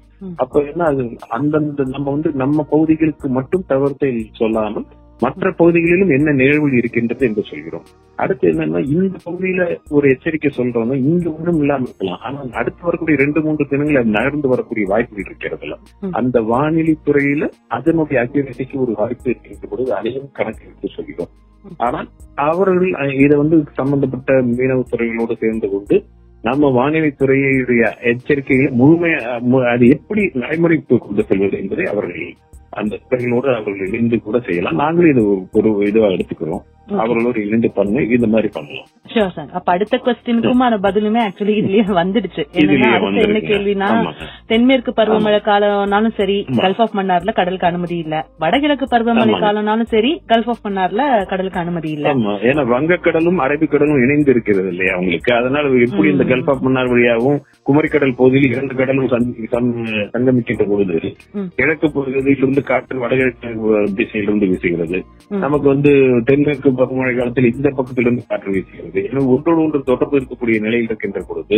அப்ப 0.44 0.64
என்ன 0.72 0.82
அது 0.92 1.04
அந்தந்த 1.38 1.86
நம்ம 1.94 2.08
வந்து 2.16 2.32
நம்ம 2.44 2.66
பகுதிகளுக்கு 2.74 3.30
மட்டும் 3.38 3.68
தவிர்த்தை 3.72 4.12
சொல்லாமல் 4.42 4.88
மற்ற 5.22 5.52
பகுதிகளிலும் 5.60 6.14
என்ன 6.16 6.30
நிகழ்வுகள் 6.40 6.80
இருக்கின்றது 6.80 7.24
என்று 7.28 7.44
சொல்கிறோம் 7.50 7.86
அடுத்து 8.18 8.46
என்னன்னா 8.52 8.80
இந்த 8.96 9.16
பகுதியில 9.26 9.62
ஒரு 9.90 10.06
எச்சரிக்கை 10.14 10.50
சொல்றோம்னா 10.58 10.96
இங்க 11.10 11.26
ஒன்றும் 11.30 11.60
இல்லாம 11.62 11.88
இருக்கலாம் 11.88 12.22
ஆனால் 12.28 12.50
அடுத்து 12.62 12.88
வரக்கூடிய 12.88 13.18
ரெண்டு 13.24 13.40
மூன்று 13.46 13.70
தினங்கள் 13.72 14.00
அது 14.02 14.16
நகர்ந்து 14.18 14.52
வரக்கூடிய 14.54 14.86
வாய்ப்புகள் 14.92 15.28
இருக்கிறதுல. 15.28 15.78
அந்த 16.20 16.42
வானிலை 16.52 16.96
துறையில 17.08 17.50
அதனுடைய 17.78 18.24
அக்யூரசிக்கு 18.24 18.78
ஒரு 18.86 18.94
வாய்ப்பு 19.02 19.30
இருக்கின்ற 19.32 19.68
பொழுது 19.72 19.92
அதையும் 20.00 20.30
கணக்கெடுத்து 20.40 20.90
சொல்கிறோம். 20.98 21.32
ஆனால் 21.80 22.08
அவர்கள் 22.46 22.90
இதை 23.24 23.36
வந்து 23.42 23.58
சம்பந்தப்பட்ட 23.80 24.32
மீனவ 24.58 24.84
துறைகளோடு 24.94 25.36
சேர்ந்து 25.44 25.70
கொண்டு 25.70 25.98
நம்ம 26.44 26.70
வானிலை 26.78 27.10
துறையுடைய 27.14 27.82
எச்சரிக்கைகளை 28.12 28.70
முழுமையா 28.80 29.20
அது 29.74 29.88
எப்படி 29.96 30.24
நடைமுறைக்கு 30.44 30.98
கொண்டு 31.00 31.24
செல்வது 31.30 31.58
என்பதை 31.60 31.86
அவர்கள் 31.86 32.24
அந்த 32.72 33.00
துறைகளோடு 33.10 33.50
அவர்கள் 33.56 33.88
இணைந்து 33.88 34.20
கூட 34.20 34.40
செய்யலாம். 34.40 34.76
நாங்களும் 34.76 35.12
இது 35.12 35.24
ஒரு 35.52 35.88
இதுவா 35.88 36.08
எடுத்துக்கிறோம். 36.08 36.64
அவர்களோடு 36.88 37.40
இணைந்து 37.44 37.70
பண்ணி 37.72 38.02
இந்த 38.16 38.28
மாதிரி 38.28 38.50
பண்ணலாம் 38.54 38.88
ஷோர் 39.12 39.34
சார் 39.34 39.50
அப்ப 39.54 39.70
அடுத்த 39.72 39.96
கொஸ்டினுக்குமான 40.00 40.78
பதிலுமே 40.84 41.20
ஆக்சுவலி 41.26 41.54
இதுலயே 41.60 41.84
வந்துடுச்சு 41.98 42.44
என்னன்னா 42.60 42.90
என்ன. 43.22 43.40
கேள்வினா. 43.48 43.88
தென்மேற்கு 44.48 44.92
பருவமழை 44.92 45.40
காலம்னாலும் 45.44 46.16
சரி. 46.16 46.38
கல்ஃப் 46.60 46.82
ஆஃப் 46.82 46.96
மன்னார்ல 46.96 47.34
கடலுக்கு 47.34 47.68
அனுமதி 47.68 47.98
இல்ல 47.98 48.16
வடகிழக்கு 48.40 48.88
பருவமழை. 48.92 49.36
காலம்னாலும் 49.44 49.92
சரி 49.92 50.12
கல்ஃப் 50.30 50.50
ஆஃப் 50.50 50.64
மன்னார்ல 50.66 51.02
கடலுக்கு 51.26 51.60
அனுமதி 51.60 51.92
இல்ல 51.92 52.14
ஏன்னா 52.50 52.66
வங்கக்கடலும் 52.72 53.40
அரபிக்கடலும் 53.46 54.02
இணைந்து 54.04 54.32
இருக்கிறது 54.32 54.70
இல்லையா 54.70 54.94
அவங்களுக்கு 54.94 55.34
அதனால 55.34 55.66
எப்படி 55.88 56.10
இந்த. 56.12 56.26
கல்ஃப் 56.32 56.50
ஆஃப் 56.50 56.64
மன்னார் 56.64 56.92
வழியாகவும் 56.92 57.40
குமரிக்கடல் 57.68 58.16
பகுதியில் 58.16 58.54
இரண்டு 58.54 58.76
கடலும் 58.76 59.10
சங்கமிக்கின்ற 60.14 60.66
பொழுது. 60.70 60.98
கிழக்கு 61.58 61.88
பகுதியிலிருந்து 61.92 62.64
காற்று 62.64 63.00
வடகிழக்கு 63.00 63.50
திசையிலிருந்து 63.98 64.50
வீசுகிறது. 64.52 65.00
நமக்கு 65.42 65.68
வந்து 65.68 65.92
தென்மேற்கு 66.26 66.70
பருவமழை 66.72 67.14
காலத்தில் 67.16 67.50
இந்த 67.52 67.70
பக்கத்திலிருந்து 67.70 68.24
காற்று 68.28 68.52
வீசுகிறது 68.52 69.02
எனவே 69.06 69.26
ஒன்றோடு 69.28 69.62
ஒன்று 69.64 69.84
தொடர்பு 69.84 70.18
இருக்கக்கூடிய 70.20 70.58
நிலையில் 70.60 70.88
இருக்கின்ற 70.88 71.22
பொழுது. 71.28 71.58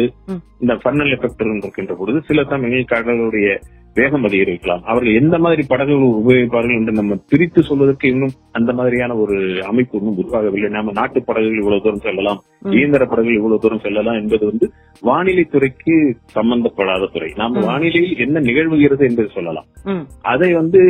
இந்த 0.59 0.73
ஃபன்னல் 0.75 1.13
எஃபெக்ட் 1.15 1.43
இருக்கின்ற 1.57 1.95
பொழுது 1.95 2.21
சில 2.27 2.43
சமயங்களில் 2.43 2.91
கடலுடைய 2.93 3.47
வேகம் 3.95 4.25
அதிகரிக்கலாம் 4.27 4.83
அவர்கள் 4.89 5.17
எந்த 5.17 5.35
மாதிரி 5.41 5.63
படகுகள் 5.65 6.05
உபயோகிப்பார்கள் 6.17 6.77
என்று 6.77 6.93
நம்ம 6.97 7.17
பிரித்து 7.29 7.61
சொல்வதற்கு 7.67 8.05
இன்னும் 8.11 8.33
அந்த 8.57 8.71
மாதிரியான 8.77 9.17
ஒரு 9.23 9.35
அமைப்பு 9.69 9.97
இன்னும் 9.99 10.17
உருவாகவில்லை 10.21 10.69
நாம 10.73 10.93
நாட்டு 10.97 11.19
படகுகள் 11.21 11.59
இவ்வளவு 11.59 11.83
தூரம் 11.83 12.03
செல்லலாம். 12.05 12.39
இயந்திர 12.73 13.03
படகுகள் 13.05 13.37
இவ்வளவு 13.37 13.63
தூரம் 13.63 13.83
செல்லலாம் 13.83 14.19
என்பது 14.21 14.43
வந்து 14.49 14.67
வானிலை 15.03 15.45
துறைக்கு 15.47 15.95
சம்பந்தப்படாத 16.37 17.09
துறை 17.13 17.29
நாம. 17.35 17.63
வானிலையில் 17.67 18.15
என்ன 18.23 18.43
நிகழ்வுகிறது 18.47 19.05
என்று 19.09 19.25
சொல்லலாம். 19.35 19.67
அதை 20.33 20.49
வந்து 20.59 20.81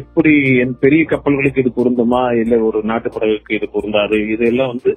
எப்படி 0.00 0.34
என் 0.62 0.76
பெரிய 0.80 1.02
கப்பல்களுக்கு 1.10 1.62
இது 1.64 1.72
பொருந்துமா 1.76 2.22
இல்ல 2.42 2.60
ஒரு 2.68 2.80
நாட்டு 2.90 3.10
படகுக்கு 3.12 3.58
இது 3.58 3.68
பொருந்தாது 3.72 4.00
இதெல்லாம் 4.34 4.72
வந்து 4.74 4.92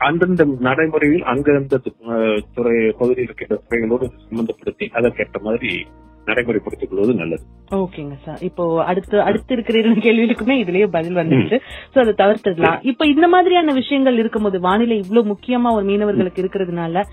அந்தந்த 0.00 0.42
நடைமுறையில் 0.66 1.24
அந்தந்த 1.30 1.74
அஹ், 2.10 2.38
துறை 2.54 2.70
பகுதியில் 2.98 3.26
இருக்கின்ற 3.26 3.56
துறைகளோடு 3.64 4.06
சம்பந்தப்படுத்தி 4.22 4.86
அதற்கேற்ற 4.96 5.38
மாதிரி 5.46 5.72
நடைமுறைப்படுத்திக் 6.30 6.90
கொள்வது 6.90 7.14
நல்லது 7.20 7.44
ஓகேங்க 7.80 8.16
சார் 8.24 8.40
இப்போ 8.48 8.64
அடுத்து 8.84 9.16
அடுத்து 9.28 9.54
இருக்கிற 9.56 9.76
இரண்டு 9.82 10.00
கேள்விகளுக்குமே 10.00 10.56
இதுலயே 10.62 10.86
பதில் 10.96 11.20
வந்துருச்சு 11.20 11.58
சோ 11.92 11.98
அதை 12.04 12.14
தவிர்த்துடலாம் 12.22 12.78
இப்போ 12.92 13.06
இந்த 13.12 13.26
மாதிரியான 13.34 13.74
விஷயங்கள் 13.80 14.20
இருக்கும்போது 14.22 14.58
வானிலை 14.66 14.96
இவ்வளவு 15.02 15.30
முக்கியமா 15.32 15.70
ஒரு 15.76 15.86
மீனவர்களுக்கு 15.90 16.42
இருக்கிறதுனால 16.42 17.04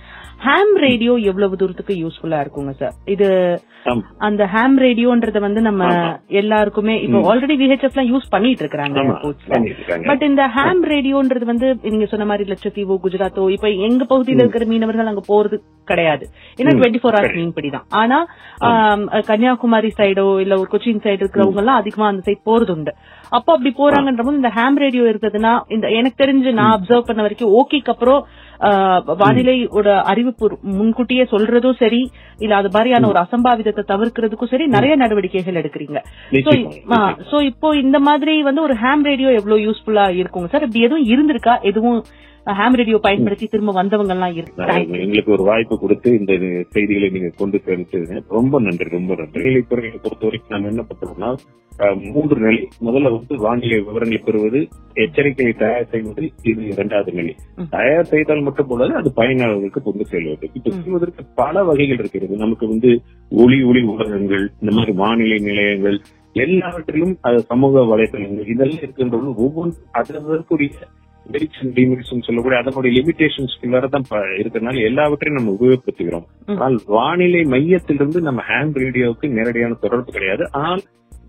ஹாம் 0.45 0.75
ரேடியோ 0.83 1.13
எவ்வளவு 1.29 1.59
தூரத்துக்கு 1.61 1.93
யூஸ்ஃபுல்லா 2.01 2.39
இருக்குங்க 2.43 2.73
சார் 2.81 2.95
இது. 3.13 3.27
அந்த 4.27 4.43
ஹாம் 4.53 4.75
ரேடியோன்றத 4.83 5.39
வந்து 5.39 5.61
நம்ம. 5.67 5.83
எல்லாருக்குமே 6.39 6.95
இப்போ. 7.03 7.19
ஆல்ரெடி 7.31 7.55
விஹெச்எஃப் 7.61 7.95
எல்லாம் 7.95 8.09
யூஸ் 8.11 8.27
பண்ணிட்டு 8.33 8.63
இருக்காங்க 8.63 8.97
இருக்காங்க. 9.71 10.05
பட் 10.09 10.23
இந்த 10.29 10.43
ஹாம் 10.55 10.83
ரேடியோன்றது 10.91 11.45
வந்து 11.51 11.67
நீங்க 11.87 12.07
சொன்ன 12.11 12.27
மாதிரி 12.31 12.45
லட்சத்தீவோ 12.51 12.97
குஜராத்தோ 13.03 13.45
இப்ப 13.55 13.69
எங்க 13.87 14.03
பகுதியில 14.11 14.43
இருக்கிற 14.43 14.65
மீனவர்கள் 14.71 15.11
அங்க 15.11 15.23
போறது 15.29 15.57
கிடையாது 15.87 16.25
ஏன்னா. 16.59 16.73
Twenty 16.77 17.01
four 17.01 17.17
hours. 17.17 17.37
மீன்படி 17.39 17.69
தான் 17.69 17.87
ஆனா 18.01 18.19
கன்னியாகுமரி 19.29 19.91
சைடோ 19.99 20.25
இல்ல 20.43 20.53
ஒரு 20.61 20.69
கொச்சின் 20.73 21.03
சைடு 21.05 21.21
இருக்கிறவங்க 21.23 21.63
எல்லாம் 21.63 21.81
அதிகமா 21.81 22.07
அந்த 22.11 22.23
சைடு 22.27 22.41
போறது 22.49 22.73
உண்டு 22.75 22.93
அப்போ 23.37 23.49
அப்படி 23.55 23.71
போறாங்கன்ற 23.79 24.23
போது 24.25 24.41
இந்த 24.41 24.51
ஹாம் 24.57 24.77
ரேடியோ 24.83 25.05
இருக்குதுன்னா 25.11 25.53
இந்த 25.75 25.87
எனக்கு 25.99 26.21
தெரிஞ்சு 26.23 26.51
நான் 26.59 26.75
அப்சர்வ் 26.75 27.07
பண்ண 27.09 27.25
வரைக்கும் 27.27 27.55
ஓகேக்கு 27.61 27.93
அப்புறம் 27.95 28.21
வானிலையோட 29.21 29.89
அறிவிப்பு 30.11 30.45
முன்கூட்டியே 30.77 31.23
சொல்றதும் 31.33 31.79
சரி 31.81 32.01
இல்ல 32.43 32.53
அது 32.59 32.69
மாதிரியான 32.75 33.07
ஒரு 33.07 33.19
அசம்பாவிதத்தை 33.25 33.83
தவிர்க்கிறதுக்கும் 33.91 34.51
சரி 34.53 34.65
நிறைய 34.75 34.93
நடவடிக்கைகள் 35.03 35.59
எடுக்கிறீங்க. 35.61 35.99
So 37.31 37.41
இப்போ 37.49 37.69
இந்த 37.83 37.99
மாதிரி 38.07 38.35
வந்து 38.47 38.61
ஒரு 38.67 38.75
ஹாம் 38.83 39.03
ரேடியோ 39.09 39.29
எவ்வளவு 39.39 39.65
யூஸ்ஃபுல்லா 39.67 40.05
இருக்குங்க? 40.21 40.49
சார் 40.53 40.65
இப்படி 40.67 40.85
எதுவும் 40.87 41.09
இருந்திருக்கா? 41.13 41.55
எதுவும் 41.71 41.99
ஹாம் 42.47 42.75
ரேடியோ 42.75 42.97
பயன்படுத்தி 42.97 43.45
திரும்ப 43.47 43.71
வந்தவங்க 43.71 44.13
எல்லாம் 44.13 44.33
இருக்கு 44.33 44.65
எங்களுக்கு 44.97 45.31
ஒரு 45.31 45.43
வாய்ப்பு 45.43 45.75
கொடுத்து 45.79 46.09
இந்த 46.19 46.33
செய்திகளை 46.69 47.09
நீங்க 47.09 47.29
கொண்டு 47.37 47.57
சேர்த்து 47.65 47.99
ரொம்ப 48.29 48.59
நன்றி 48.59 48.87
ரொம்ப 48.89 49.15
நன்றி. 49.15 49.41
நிலைத்துறையை 49.45 49.97
பொறுத்த 49.97 50.25
வரைக்கும் 50.25 50.53
நம்ம 50.55 50.69
என்ன 50.69 50.83
பண்றோம்னா 50.89 51.29
மூன்று 52.07 52.37
நிலை. 52.39 52.61
முதல்ல 52.85 53.09
வந்து 53.11 53.33
வானிலை 53.37 53.77
விவரங்களை 53.79 54.19
பெறுவது 54.19 54.59
எச்சரிக்கையை 54.95 55.53
தயார் 55.55 55.89
செய்வது 55.89 56.23
இது 56.43 56.61
இரண்டாவது 56.67 57.11
நிலை. 57.11 57.33
தயார் 57.69 58.11
செய்தால் 58.11 58.41
மட்டும் 58.41 58.67
போதாது 58.67 58.95
அது 58.95 59.09
பயனாளர்களுக்கு 59.15 59.81
கொண்டு 59.81 60.05
செல்வது. 60.05 60.45
இப்ப. 60.53 60.73
செய்வதற்கு 60.77 61.25
பல 61.35 61.63
வகைகள் 61.63 61.99
இருக்கிறது. 61.99 62.35
நமக்கு 62.37 62.67
வந்து 62.67 62.91
ஒளி 63.31 63.63
ஒளி 63.63 63.83
ஊடகங்கள் 63.85 64.45
இந்த 64.61 64.71
மாதிரி 64.71 64.95
வானிலை 64.97 65.39
நிலையங்கள் 65.39 65.97
எல்லாவற்றிலும் 66.35 67.13
அது 67.21 67.39
சமூக 67.43 67.83
வலைதளங்கள் 67.91 68.49
இதெல்லாம் 68.53 68.81
இருக்கின்றது 68.81 69.29
ஒவ்வொன்றும் 69.37 69.85
அதற்குரிய 69.93 70.71
மெரிட்ஸ் 71.31 71.61
அண்ட் 71.61 71.73
டிமெரிட்ஸ் 71.79 72.11
சொல்லக்கூடிய 72.19 72.59
அதனுடைய 72.61 73.01
லிமிடேஷன்ஸ் 73.01 73.89
தான் 73.89 74.07
இருக்கிறதுனால 74.37 74.83
எல்லாவற்றையும் 74.83 75.43
நம்ம 75.43 75.55
உபயோகப்படுத்துகிறோம். 75.59 76.25
ஆனால் 76.45 76.79
வானிலை 76.85 77.43
மையத்திலிருந்து 77.43 78.21
நம்ம 78.21 78.43
ஹேண்ட் 78.49 78.77
ரேடியோவுக்கு 78.77 79.29
நேரடியான 79.29 79.73
தொடர்பு 79.73 80.11
கிடையாது 80.11 80.45
ஆனால் 80.51 80.83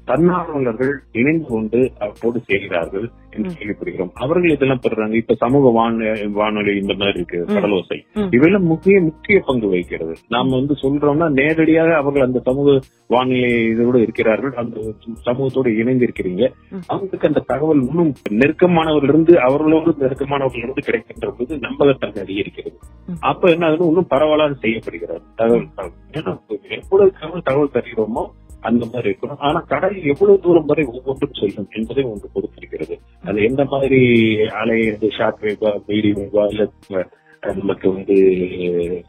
தன்னார்வலர்கள் 0.08 0.92
இணைந்து 1.12 1.46
கொண்டு 1.48 1.80
அவற்றோடு 1.98 2.40
செய்கிறார்கள் 2.40 3.06
என்று 3.30 3.50
கேள்விப்படுகிறோம். 3.58 4.12
அவர்கள் 4.14 4.50
இதெல்லாம் 4.50 4.80
பெறுறாங்க 4.82 5.14
இப்ப 5.14 5.34
சமூக 5.34 5.70
வான 5.70 6.12
வானொலி 6.32 6.72
இந்த 6.80 6.94
மாதிரி 6.94 7.16
இருக்கு. 7.16 7.38
கடலோசை. 7.54 7.98
இவையெல்லாம் 8.14 8.68
முக்கிய 8.72 9.00
முக்கிய 9.00 9.42
பங்கு 9.46 9.68
வகிக்கிறது. 9.68 10.14
நாம 10.28 10.56
வந்து 10.56 10.74
சொல்றோம்னா 10.82 11.28
நேரடியாக 11.30 11.96
அவர்கள் 11.96 12.22
அந்த 12.22 12.38
சமூக 12.38 12.78
வானிலை 13.06 13.50
இதோடு 13.68 14.00
இருக்கிறார்கள். 14.00 14.54
அந்த 14.54 14.80
சமூகத்தோடு 15.24 15.76
இணைந்து 15.76 16.06
இருக்கிறீங்க. 16.06 16.44
அவங்களுக்கு 16.86 17.28
அந்த 17.28 17.44
தகவல் 17.46 17.82
இன்னும் 17.88 18.12
நெருக்கமானவர்களிருந்து 18.30 19.34
அவர்களோடு 19.48 19.94
நெருக்கமானவர்களிருந்து 20.00 20.84
கிடைக்கின்ற 20.88 21.34
போது 21.38 21.56
நம்பகத்தன்மை 21.56 22.22
அதிகரிக்கிறது. 22.24 22.78
அப்ப 23.20 23.50
என்ன 23.50 23.66
ஆகுது? 23.66 23.86
இன்னும் 23.86 24.06
பரவலாக 24.08 24.54
செய்யப்படுகிறது. 24.54 25.22
தகவல் 25.36 25.68
ஏன்னா 26.12 26.32
எவ்வளவு 26.68 27.12
தகவல் 27.20 27.46
தகவல் 27.48 27.74
தருகிறோமோ 27.74 28.24
அந்த 28.60 28.86
மாதிரி 28.92 29.10
இருக்கணும். 29.10 29.38
ஆனா 29.38 29.58
கடல் 29.58 30.02
எவ்வளவு 30.02 30.38
தூரம் 30.38 30.64
வரை 30.64 30.84
ஒவ்வொன்றும் 30.84 31.32
செல்லும் 31.32 31.68
என்பதை 31.70 32.04
ஒன்று 32.04 32.28
பொறுத்திருக்கிறது. 32.34 33.26
அது 33.26 33.42
எந்த 33.42 33.64
மாதிரி 33.64 34.34
அலை 34.46 34.90
வந்து 34.90 35.10
ஷார்ட் 35.10 35.42
வேவா 35.42 35.82
மீடியம் 35.88 36.28
வேவா 36.32 36.48
இல்ல 36.48 37.08
நமக்கு 37.54 37.92
வந்து 37.92 38.14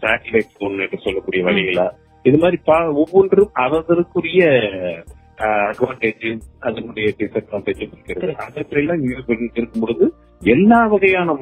சேட்டலைட் 0.02 0.50
போன் 0.58 0.80
என்று 0.80 1.00
சொல்லக்கூடிய 1.00 1.44
வழிகளா? 1.44 1.90
இது 2.24 2.38
மாதிரி 2.38 2.62
பா- 2.66 2.94
ஒவ்வொன்றும் 2.94 3.50
அதற்குரிய 3.54 4.46
அட்வான்டேஜ் 5.38 6.40
அதனுடைய 6.60 7.14
டிஸ்அட்வான்டேஜ் 7.18 7.82
இருக்கிறது. 7.82 8.36
அதற்கெல்லாம் 8.36 9.04
இருக்கும் 9.04 9.82
பொழுது 9.82 10.14
எல்லா 10.40 10.88
வகையான 10.88 11.38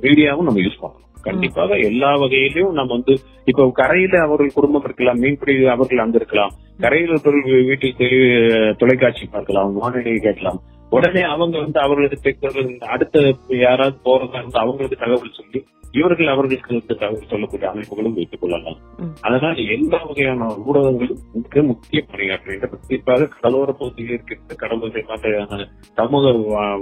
மீடியாவும் 0.00 0.42
நம்ம 0.42 0.60
யூஸ் 0.60 0.78
பண்ணணும். 0.82 1.07
கண்டிப்பாக 1.22 1.76
எல்லா 1.76 2.16
வகையிலும் 2.16 2.72
நம்ம 2.72 2.94
வந்து 2.94 3.18
இப்ப 3.44 3.70
கரையில 3.74 4.20
அவர்கள் 4.20 4.54
குடும்பம் 4.54 4.84
இருக்கலாம் 4.84 5.18
மீன்பிடி 5.18 5.66
அவர்கள் 5.66 5.98
அங்க 5.98 6.16
இருக்கலாம். 6.16 6.52
கரையில் 6.80 7.20
வீட்டில் 7.66 8.76
தொலைக்காட்சி 8.76 9.26
பார்க்கலாம் 9.26 9.72
வானொலியை 9.74 10.18
கேட்கலாம். 10.18 10.60
உடனே 10.90 11.22
அவங்க 11.32 11.56
வந்து 11.58 11.78
அவர்களுக்கு 11.80 12.18
பெற்றோர்கள் 12.22 12.70
அடுத்த 12.94 13.24
யாராவது 13.64 13.98
போறதா 14.04 14.38
இருந்தா 14.40 14.62
அவங்களுக்கு 14.62 15.02
தகவல் 15.02 15.36
சொல்லி 15.40 15.60
இவர்கள் 15.94 16.30
அவர்களுக்கு 16.32 16.70
வந்து 16.70 16.94
தகவல் 16.94 17.30
சொல்லக்கூடிய 17.30 17.66
அமைப்புகளும் 17.70 18.16
வைத்துக் 18.16 18.40
கொள்ளலாம். 18.40 18.76
அதனால 19.20 19.54
எல்லா 19.74 19.98
வகையான 20.08 20.48
ஊடகங்களும் 20.66 21.22
மிக 21.36 21.62
முக்கிய 21.62 22.00
பணியாற்றுகின்ற 22.10 22.68
குறிப்பாக 22.74 23.28
கடலோர 23.34 23.72
பகுதியில் 23.72 24.12
இருக்கின்ற 24.12 24.56
கடலோர 24.62 25.02
மாதிரியான 25.10 25.66
சமூக 26.00 26.32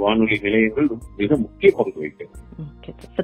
வானொலி 0.03 0.38
நிலையங்கள் 0.42 0.88
மிக 1.21 1.31
முக்கிய 1.45 1.71
பங்கு 1.79 2.01
வகிக்கிறது 2.01 2.45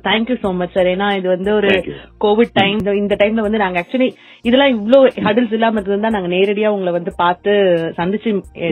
தேங்க்யூ 0.06 0.36
சோ 0.44 0.48
மச் 0.60 0.74
சார் 0.74 0.90
ஏன்னா 0.92 1.08
இது 1.18 1.28
வந்து 1.28 1.50
ஒரு 1.54 1.68
Thank 1.72 1.90
you. 1.90 1.98
கோவிட் 2.24 2.54
டைம் 2.54 2.78
இந்த 3.02 3.14
டைம்ல 3.20 3.44
வந்து 3.46 3.62
நாங்க 3.64 3.78
ஆக்சுவலி 3.82 4.08
இதெல்லாம் 4.44 4.72
இவ்ளோ 4.76 4.98
ஹடில்ஸ் 5.26 5.54
இல்லாம 5.56 5.82
இருந்தா 5.84 6.14
நாங்க 6.16 6.30
நேரடியா 6.34 6.68
உங்களை 6.68 6.92
வந்து 6.92 7.12
பார்த்து 7.16 7.52
சந்திச்சு 7.98 8.30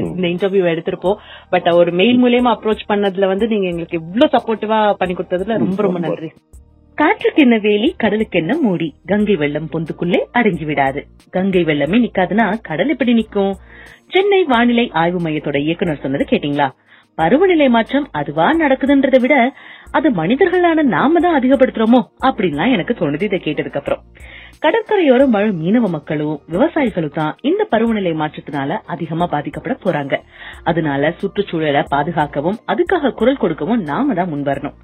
இந்த 0.08 0.26
இன்டர்வியூ 0.32 0.64
எடுத்திருப்போம். 0.72 1.18
பட் 1.50 1.68
ஒரு 1.72 1.90
மெயில் 2.00 2.20
மூலியமா 2.22 2.50
அப்ரோச் 2.54 2.88
பண்ணதுல 2.88 3.26
வந்து 3.26 3.46
நீங்க 3.46 3.66
எங்களுக்கு 3.68 4.00
இவ்ளோ 4.02 4.26
சப்போர்ட்டிவா 4.34 4.78
பண்ணி 4.94 5.14
கொடுத்ததுல 5.14 5.58
ரொம்ப 5.58 5.80
ரொம்ப. 5.82 6.00
நன்றி. 6.06 6.30
காற்றுக்கு 6.98 7.40
என்ன 7.42 7.56
வேலி 7.58 7.88
கடலுக்கு 7.96 8.38
என்ன 8.38 8.52
மூடி? 8.62 8.88
கங்கை 9.06 9.36
வெள்ளம் 9.36 9.68
பொந்துக்குள்ளே 9.72 10.20
அடங்கி 10.32 10.64
விடாது. 10.64 11.00
கங்கை 11.30 11.62
வெள்ளமே 11.64 11.98
நிக்காதுன்னா 11.98 12.46
கடல் 12.62 12.88
எப்படி 12.88 13.12
நிக்கும்? 13.14 13.52
சென்னை 14.06 14.44
வானிலை 14.44 14.90
ஆய்வு 14.92 15.20
மையத்தோட 15.20 15.58
இயக்குனர் 15.58 16.02
சொன்னது 16.02 16.24
கேட்டீங்களா? 16.24 16.68
பருவநிலை 17.18 17.68
மாற்றம் 17.68 18.06
அதுவா 18.12 18.46
நடக்குதுன்றதை 18.54 19.20
விட 19.20 19.34
அது 19.90 20.08
மனிதர்களான 20.10 20.82
நாம 20.86 21.20
தான் 21.20 21.38
அதிகப்படுத்துறோமோ 21.40 22.00
அப்படின்லாம் 22.24 22.72
எனக்கு 22.72 22.94
தோணுது 22.94 23.22
இதை 23.22 23.40
கேட்டதுக்கு 23.44 23.76
அப்புறம் 23.76 24.02
கடற்கரையோரம் 24.60 25.30
வாழும் 25.30 25.60
மீனவ 25.60 25.88
மக்களும் 25.88 26.40
விவசாயிகளும் 26.48 27.14
தான் 27.14 27.36
இந்த 27.40 27.64
பருவநிலை 27.64 28.12
மாற்றத்தினால 28.12 28.78
அதிகமா 28.86 29.28
பாதிக்கப்பட 29.30 29.74
போறாங்க. 29.84 30.14
அதனால 30.62 31.14
சுற்றுச்சூழலை 31.20 31.82
பாதுகாக்கவும் 31.90 32.58
அதுக்காக 32.66 33.14
குரல் 33.14 33.36
கொடுக்கவும் 33.36 33.82
நாம 33.82 34.14
தான் 34.14 34.32
முன்வரணும் 34.32 34.76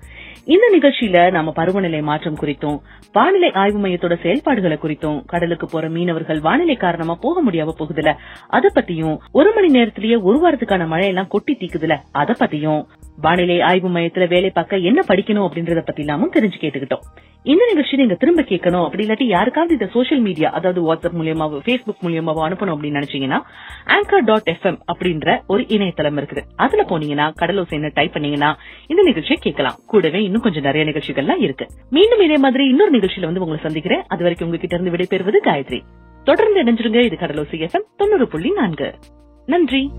இந்த 0.44 0.66
நிகழ்ச்சியில 0.72 1.30
நாம 1.30 1.52
பருவநிலை 1.52 2.02
மாற்றம் 2.02 2.38
குறித்தும் 2.38 2.78
வானிலை 3.12 3.50
ஆய்வு 3.52 3.78
மையத்தோட 3.78 4.22
செயல்பாடுகளை 4.22 4.76
குறித்தும் 4.76 5.24
கடலுக்கு 5.26 5.66
போற 5.66 5.88
மீனவர்கள் 5.88 6.40
வானிலை 6.40 6.76
காரணமா 6.76 7.16
போக 7.20 7.42
முடியாம 7.42 7.74
போகுதுல 7.78 8.12
அத 8.48 8.70
பத்தியும் 8.74 9.16
ஒரு 9.32 9.52
மணி 9.52 9.68
நேரத்திலேயே 9.68 10.16
ஒரு 10.22 10.38
வாரத்துக்கான 10.38 10.86
மழையெல்லாம் 10.88 11.28
கொட்டி 11.28 11.56
தீக்குதுல 11.60 11.96
அத 12.12 12.36
பத்தியும் 12.38 12.82
வானிலை 13.20 13.60
ஆய்வு 13.60 13.88
மையத்துல 13.88 14.28
வேலை 14.28 14.50
பார்க்க 14.50 14.76
என்ன 14.76 15.02
படிக்கணும் 15.08 15.46
அப்படின்றத 15.46 15.74
பத்தி 15.74 16.02
எல்லாமும் 16.02 16.32
தெரிஞ்சு 16.32 16.54
கேட்டுக்கிட்டோம். 16.60 17.04
இந்த 17.42 17.64
நிகழ்ச்சி 17.68 17.96
நீங்க 17.96 18.14
திரும்ப 18.14 18.42
கேட்கணும் 18.42 18.84
அப்படி 18.84 19.06
இல்லாட்டி 19.06 19.24
யாருக்காவது 19.24 19.72
இந்த 19.72 19.86
சோஷியல் 19.86 20.22
மீடியா 20.22 20.50
அதாவது 20.50 20.94
வாட்ஸ்அப் 20.94 21.20
மூலியமாவோ 21.20 21.60
பேஸ்புக் 21.64 22.02
மூலியமாவோ 22.02 22.42
அனுப்பணும் 22.48 22.74
அப்படின்னு 22.74 23.02
நினைச்சீங்கன்னா 23.02 23.40
ஆங்கர் 23.86 24.24
டாட் 24.24 24.56
எஃப்எம் 24.56 24.78
அப்படின்ற 24.92 25.40
ஒரு 25.46 25.68
இணையதளம் 25.68 26.16
இருக்குது. 26.16 26.42
அதுல 26.56 26.84
போனீங்கன்னா 26.88 27.32
கடலோசைன்னு 27.40 27.90
டைப் 27.94 28.12
பண்ணீங்கன்னா 28.12 28.58
இந்த 28.86 29.02
நிகழ்ச்சியை 29.02 29.38
கேட்கலாம். 29.40 29.74
கூடவே 29.86 30.22
இன்னும் 30.22 30.42
கொஞ்சம் 30.42 30.62
நிறைய 30.62 30.92
நிகழ்ச்சிகள்லாம் 30.92 31.42
இருக்கு. 31.42 31.66
மீண்டும் 31.90 32.20
இதே 32.20 32.34
மாதிரி 32.34 32.68
இன்னொரு 32.68 32.98
நிகழ்ச்சியில 32.98 33.24
வந்து 33.24 33.40
உங்களை 33.40 33.62
சந்திக்கிறேன். 33.62 34.02
அது 34.08 34.22
வரைக்கும் 34.22 34.48
உங்ககிட்ட 34.48 34.76
இருந்து 34.76 34.96
விடைபெறுவது 34.96 35.46
காயத்ரி. 35.46 35.80
தொடர்ந்து 36.24 36.64
இணைஞ்சிருங்க. 36.64 37.04
இது 37.04 37.16
கடலோசி 37.20 37.68
எஃப்எம் 37.68 37.88
தொண்ணூறு 37.96 38.28
புள்ளி 38.28 38.50
நான்கு. 38.50 38.94
நன்றி. 39.46 39.90